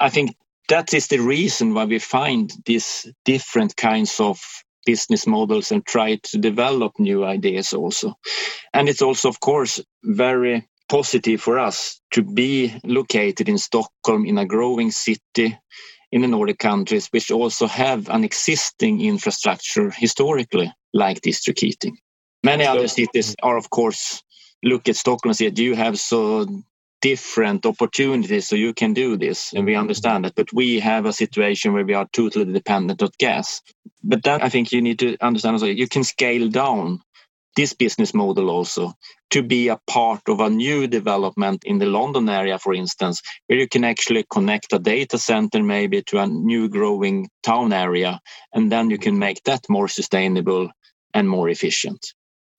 I 0.00 0.10
think 0.10 0.34
that 0.68 0.94
is 0.94 1.06
the 1.06 1.20
reason 1.20 1.74
why 1.74 1.84
we 1.84 2.00
find 2.00 2.52
these 2.64 3.06
different 3.24 3.76
kinds 3.76 4.18
of 4.18 4.40
business 4.84 5.28
models 5.28 5.70
and 5.70 5.86
try 5.86 6.16
to 6.16 6.38
develop 6.38 6.92
new 6.98 7.24
ideas 7.24 7.72
also. 7.72 8.18
And 8.74 8.88
it's 8.88 9.02
also, 9.02 9.28
of 9.28 9.38
course, 9.38 9.80
very 10.02 10.66
positive 10.88 11.40
for 11.40 11.58
us 11.58 12.00
to 12.12 12.22
be 12.22 12.78
located 12.84 13.48
in 13.48 13.58
Stockholm 13.58 14.24
in 14.26 14.38
a 14.38 14.46
growing 14.46 14.90
city 14.90 15.58
in 16.12 16.22
the 16.22 16.28
Nordic 16.28 16.58
countries, 16.58 17.08
which 17.08 17.30
also 17.30 17.66
have 17.66 18.08
an 18.08 18.24
existing 18.24 19.00
infrastructure 19.00 19.90
historically, 19.90 20.72
like 20.94 21.20
district 21.20 21.60
heating. 21.60 21.98
Many 22.44 22.64
so, 22.64 22.72
other 22.72 22.88
cities 22.88 23.34
are, 23.42 23.56
of 23.56 23.70
course, 23.70 24.22
look 24.62 24.88
at 24.88 24.96
Stockholm 24.96 25.30
and 25.30 25.36
say, 25.36 25.50
"Do 25.50 25.64
you 25.64 25.74
have 25.74 25.98
so 25.98 26.46
different 27.02 27.66
opportunities 27.66 28.48
so 28.48 28.56
you 28.56 28.72
can 28.72 28.94
do 28.94 29.16
this?" 29.16 29.52
And 29.52 29.66
we 29.66 29.74
understand 29.74 30.24
that, 30.24 30.34
but 30.36 30.52
we 30.52 30.80
have 30.80 31.06
a 31.06 31.12
situation 31.12 31.72
where 31.72 31.84
we 31.84 31.94
are 31.94 32.08
totally 32.12 32.52
dependent 32.52 33.02
on 33.02 33.10
gas. 33.18 33.62
But 34.02 34.22
then 34.22 34.42
I 34.42 34.48
think 34.48 34.72
you 34.72 34.80
need 34.80 35.00
to 35.00 35.16
understand 35.20 35.54
also 35.54 35.66
you 35.66 35.88
can 35.88 36.04
scale 36.04 36.48
down 36.48 37.00
this 37.56 37.72
business 37.72 38.14
model 38.14 38.50
also 38.50 38.92
to 39.30 39.42
be 39.42 39.68
a 39.68 39.80
part 39.86 40.20
of 40.28 40.40
a 40.40 40.50
new 40.50 40.86
development 40.86 41.64
in 41.64 41.78
the 41.78 41.86
London 41.86 42.28
area, 42.28 42.58
for 42.58 42.74
instance, 42.74 43.22
where 43.46 43.58
you 43.58 43.68
can 43.68 43.82
actually 43.82 44.24
connect 44.30 44.72
a 44.72 44.78
data 44.78 45.18
center 45.18 45.62
maybe 45.62 46.02
to 46.02 46.18
a 46.18 46.26
new 46.26 46.68
growing 46.68 47.28
town 47.42 47.72
area, 47.72 48.20
and 48.52 48.70
then 48.70 48.90
you 48.90 48.98
can 48.98 49.18
make 49.18 49.42
that 49.44 49.64
more 49.68 49.88
sustainable 49.88 50.70
and 51.14 51.28
more 51.28 51.48
efficient. 51.48 52.14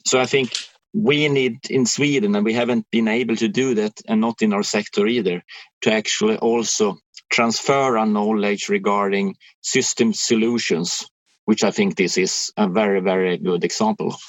So 0.06 0.20
I 0.20 0.26
think 0.26 0.52
we 0.94 1.30
need 1.30 1.70
in 1.70 1.86
Sweden, 1.86 2.36
and 2.36 2.44
we 2.44 2.54
haven't 2.54 2.86
been 2.92 3.08
able 3.08 3.36
to 3.36 3.48
do 3.48 3.76
that, 3.76 4.02
and 4.08 4.20
not 4.20 4.42
in 4.42 4.54
our 4.54 4.64
sector 4.64 5.06
either, 5.06 5.44
to 5.82 5.94
actually 5.94 6.38
also 6.38 6.98
transfer 7.30 7.98
our 7.98 8.06
knowledge 8.06 8.68
regarding 8.70 9.36
system 9.62 10.14
solutions, 10.14 11.06
which 11.46 11.64
I 11.64 11.72
think 11.72 11.96
this 11.96 12.18
is 12.18 12.52
a 12.58 12.68
very, 12.68 13.00
very 13.00 13.38
good 13.38 13.64
example 13.64 14.08
of. 14.08 14.22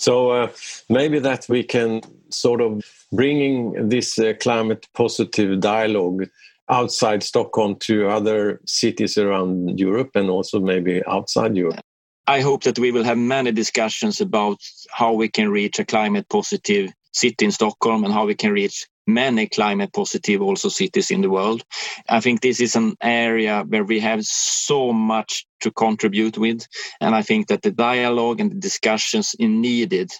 So 0.00 0.30
uh, 0.30 0.48
maybe 0.88 1.18
that 1.18 1.46
we 1.50 1.62
can 1.62 2.00
sort 2.30 2.62
of 2.62 2.82
bringing 3.12 3.90
this 3.90 4.18
uh, 4.18 4.32
climate 4.40 4.88
positive 4.94 5.60
dialogue 5.60 6.26
outside 6.70 7.22
Stockholm 7.22 7.76
to 7.80 8.08
other 8.08 8.62
cities 8.64 9.18
around 9.18 9.78
Europe 9.78 10.12
and 10.14 10.30
also 10.30 10.58
maybe 10.58 11.02
outside 11.06 11.54
Europe. 11.54 11.84
I 12.26 12.40
hope 12.40 12.62
that 12.62 12.78
we 12.78 12.92
will 12.92 13.04
have 13.04 13.18
many 13.18 13.52
discussions 13.52 14.22
about 14.22 14.58
how 14.90 15.12
we 15.12 15.28
can 15.28 15.50
reach 15.50 15.78
a 15.78 15.84
climate 15.84 16.26
positive 16.30 16.90
city 17.12 17.44
in 17.44 17.52
Stockholm 17.52 18.02
and 18.02 18.14
how 18.14 18.24
we 18.24 18.34
can 18.34 18.52
reach 18.52 18.86
many 19.14 19.48
climate 19.48 19.92
positive 19.92 20.42
also 20.42 20.68
cities 20.68 21.10
in 21.10 21.20
the 21.20 21.30
world. 21.30 21.62
I 22.08 22.20
think 22.20 22.40
this 22.40 22.60
is 22.60 22.76
an 22.76 22.94
area 23.02 23.64
where 23.66 23.84
we 23.84 24.00
have 24.00 24.24
so 24.24 24.92
much 24.92 25.46
to 25.60 25.70
contribute 25.70 26.38
with. 26.38 26.66
And 27.00 27.14
I 27.14 27.22
think 27.22 27.48
that 27.48 27.62
the 27.62 27.70
dialogue 27.70 28.40
and 28.40 28.50
the 28.50 28.60
discussions 28.60 29.34
are 29.40 29.48
needed 29.48 30.10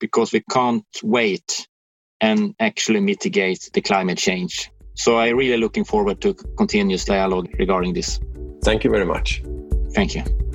because 0.00 0.32
we 0.32 0.42
can't 0.50 0.84
wait 1.02 1.66
and 2.20 2.54
actually 2.58 3.00
mitigate 3.00 3.70
the 3.72 3.80
climate 3.80 4.18
change. 4.18 4.70
So 4.94 5.18
I'm 5.18 5.36
really 5.36 5.58
looking 5.58 5.84
forward 5.84 6.20
to 6.22 6.34
continuous 6.34 7.04
dialogue 7.04 7.48
regarding 7.58 7.94
this. 7.94 8.18
Thank 8.64 8.82
you 8.84 8.90
very 8.90 9.06
much. 9.06 9.42
Thank 9.94 10.14
you. 10.14 10.47